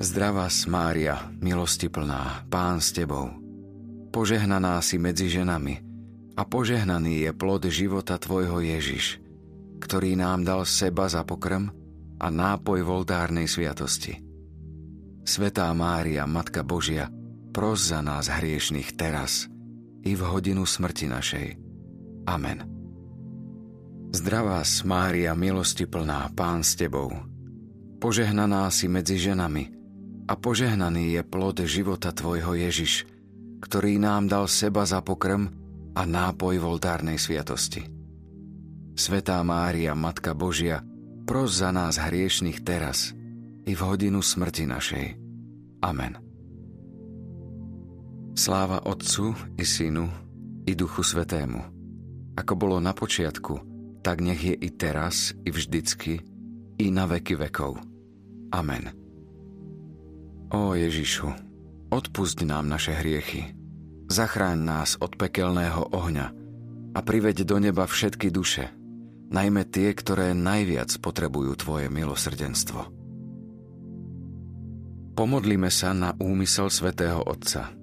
Zdravá 0.00 0.48
Mária, 0.64 1.28
milosti 1.44 1.92
plná, 1.92 2.48
Pán 2.48 2.80
s 2.80 2.96
Tebou, 2.96 3.28
požehnaná 4.08 4.80
si 4.80 4.96
medzi 4.96 5.28
ženami 5.28 5.84
a 6.40 6.42
požehnaný 6.48 7.28
je 7.28 7.30
plod 7.36 7.68
života 7.68 8.16
Tvojho 8.16 8.64
Ježiš, 8.64 9.20
ktorý 9.76 10.16
nám 10.16 10.48
dal 10.48 10.64
seba 10.64 11.04
za 11.04 11.20
pokrm 11.20 11.68
a 12.16 12.26
nápoj 12.32 12.80
voltárnej 12.80 13.44
sviatosti. 13.44 14.24
Svetá 15.20 15.68
Mária, 15.76 16.24
Matka 16.24 16.64
Božia, 16.64 17.12
pros 17.52 17.92
za 17.92 18.00
nás 18.00 18.32
hriešných 18.32 18.96
teraz 18.96 19.52
i 20.00 20.16
v 20.16 20.22
hodinu 20.24 20.64
smrti 20.64 21.12
našej. 21.12 21.48
Amen. 22.24 22.64
Zdravá 24.16 24.64
Mária, 24.88 25.36
milosti 25.36 25.84
plná, 25.84 26.32
Pán 26.32 26.64
s 26.64 26.72
Tebou, 26.72 27.29
Požehnaná 28.00 28.72
si 28.72 28.88
medzi 28.88 29.20
ženami 29.20 29.68
a 30.24 30.32
požehnaný 30.32 31.20
je 31.20 31.22
plod 31.22 31.60
života 31.68 32.16
Tvojho 32.16 32.56
Ježiš, 32.56 33.04
ktorý 33.60 34.00
nám 34.00 34.24
dal 34.24 34.48
seba 34.48 34.88
za 34.88 35.04
pokrm 35.04 35.52
a 35.92 36.08
nápoj 36.08 36.56
voltárnej 36.64 37.20
sviatosti. 37.20 37.84
Svetá 38.96 39.36
Mária, 39.44 39.92
Matka 39.92 40.32
Božia, 40.32 40.80
pros 41.28 41.60
za 41.60 41.76
nás 41.76 42.00
hriešných 42.00 42.64
teraz 42.64 43.12
i 43.68 43.76
v 43.76 43.80
hodinu 43.84 44.24
smrti 44.24 44.64
našej. 44.64 45.06
Amen. 45.84 46.16
Sláva 48.32 48.80
Otcu 48.88 49.36
i 49.60 49.64
Synu 49.68 50.08
i 50.64 50.72
Duchu 50.72 51.04
Svetému, 51.04 51.60
ako 52.32 52.52
bolo 52.56 52.80
na 52.80 52.96
počiatku, 52.96 53.60
tak 54.00 54.24
nech 54.24 54.40
je 54.40 54.56
i 54.56 54.72
teraz, 54.72 55.36
i 55.44 55.52
vždycky, 55.52 56.24
i 56.80 56.88
na 56.88 57.04
veky 57.04 57.36
vekov. 57.36 57.76
Amen. 58.56 58.88
Ó 60.48 60.72
Ježišu, 60.72 61.28
odpusť 61.92 62.48
nám 62.48 62.72
naše 62.72 62.96
hriechy, 62.96 63.52
zachráň 64.08 64.58
nás 64.64 64.90
od 64.96 65.14
pekelného 65.20 65.92
ohňa 65.92 66.26
a 66.96 66.98
priveď 67.04 67.44
do 67.44 67.60
neba 67.60 67.84
všetky 67.84 68.32
duše, 68.32 68.72
najmä 69.28 69.68
tie, 69.68 69.92
ktoré 69.92 70.32
najviac 70.32 70.90
potrebujú 70.98 71.52
Tvoje 71.60 71.86
milosrdenstvo. 71.92 72.88
Pomodlíme 75.14 75.68
sa 75.68 75.92
na 75.92 76.16
úmysel 76.16 76.72
svätého 76.72 77.20
Otca. 77.20 77.76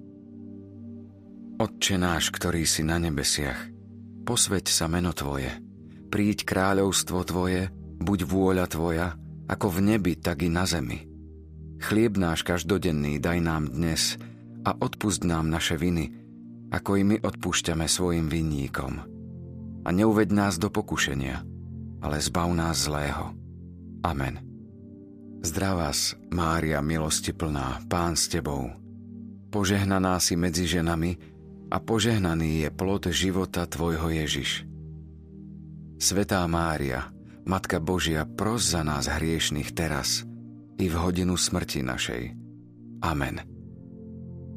Otče 1.62 1.96
náš, 1.96 2.34
ktorý 2.34 2.66
si 2.66 2.82
na 2.82 2.98
nebesiach, 2.98 3.70
posveď 4.26 4.66
sa 4.66 4.90
meno 4.90 5.14
Tvoje, 5.14 5.54
príď 6.10 6.44
kráľovstvo 6.44 7.22
Tvoje, 7.24 7.77
buď 7.98 8.18
vôľa 8.24 8.66
Tvoja, 8.70 9.14
ako 9.48 9.66
v 9.74 9.78
nebi, 9.94 10.12
tak 10.18 10.46
i 10.46 10.50
na 10.50 10.64
zemi. 10.64 11.08
Chlieb 11.78 12.18
náš 12.18 12.42
každodenný 12.42 13.22
daj 13.22 13.38
nám 13.38 13.70
dnes 13.70 14.18
a 14.66 14.74
odpust 14.74 15.22
nám 15.22 15.46
naše 15.46 15.78
viny, 15.78 16.10
ako 16.74 16.90
i 16.98 17.02
my 17.06 17.16
odpúšťame 17.22 17.86
svojim 17.86 18.26
vinníkom. 18.26 18.92
A 19.86 19.88
neuved 19.94 20.28
nás 20.34 20.60
do 20.60 20.68
pokušenia, 20.68 21.40
ale 22.02 22.16
zbav 22.20 22.50
nás 22.52 22.84
zlého. 22.84 23.32
Amen. 24.04 24.42
Zdravás, 25.38 26.18
Mária, 26.34 26.82
milosti 26.82 27.30
plná, 27.30 27.86
Pán 27.86 28.18
s 28.18 28.26
Tebou. 28.26 28.74
Požehnaná 29.48 30.18
si 30.18 30.34
medzi 30.34 30.66
ženami 30.66 31.16
a 31.70 31.78
požehnaný 31.78 32.66
je 32.66 32.68
plod 32.74 33.08
života 33.08 33.64
Tvojho 33.64 34.12
Ježiš. 34.12 34.66
Svetá 35.96 36.44
Mária, 36.50 37.08
Matka 37.48 37.80
Božia, 37.80 38.28
pros 38.28 38.76
za 38.76 38.84
nás 38.84 39.08
hriešných 39.08 39.72
teraz 39.72 40.20
i 40.76 40.84
v 40.84 40.94
hodinu 41.00 41.32
smrti 41.32 41.80
našej. 41.80 42.36
Amen. 43.00 43.40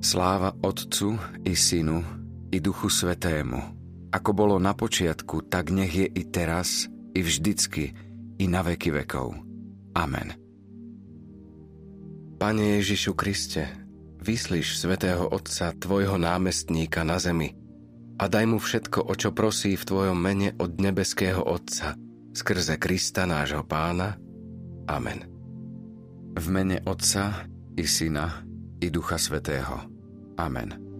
Sláva 0.03 0.51
Otcu 0.59 1.15
i 1.47 1.55
Synu 1.55 2.03
i 2.51 2.59
Duchu 2.59 2.91
Svetému, 2.91 3.63
ako 4.11 4.29
bolo 4.35 4.59
na 4.59 4.75
počiatku, 4.75 5.47
tak 5.47 5.71
nech 5.71 5.95
je 5.95 6.03
i 6.03 6.23
teraz, 6.27 6.91
i 7.15 7.23
vždycky, 7.23 7.95
i 8.35 8.45
na 8.51 8.59
veky 8.59 8.91
vekov. 8.91 9.39
Amen. 9.95 10.35
Pane 12.43 12.75
Ježišu 12.83 13.15
Kriste, 13.15 13.71
vyslíš 14.19 14.83
svätého 14.83 15.31
Otca, 15.31 15.71
Tvojho 15.79 16.19
námestníka 16.19 17.07
na 17.07 17.23
zemi 17.23 17.55
a 18.19 18.27
daj 18.27 18.51
mu 18.51 18.59
všetko, 18.59 19.07
o 19.07 19.15
čo 19.15 19.31
prosí 19.31 19.79
v 19.79 19.87
Tvojom 19.87 20.19
mene 20.19 20.51
od 20.59 20.75
nebeského 20.75 21.39
Otca– 21.39 21.95
skrze 22.33 22.77
Krista 22.77 23.25
nášho 23.25 23.63
pána. 23.63 24.15
Amen. 24.87 25.27
V 26.39 26.45
mene 26.49 26.79
Otca 26.85 27.47
i 27.77 27.87
Syna 27.87 28.43
i 28.81 28.89
Ducha 28.89 29.17
Svetého. 29.17 29.79
Amen. 30.37 30.90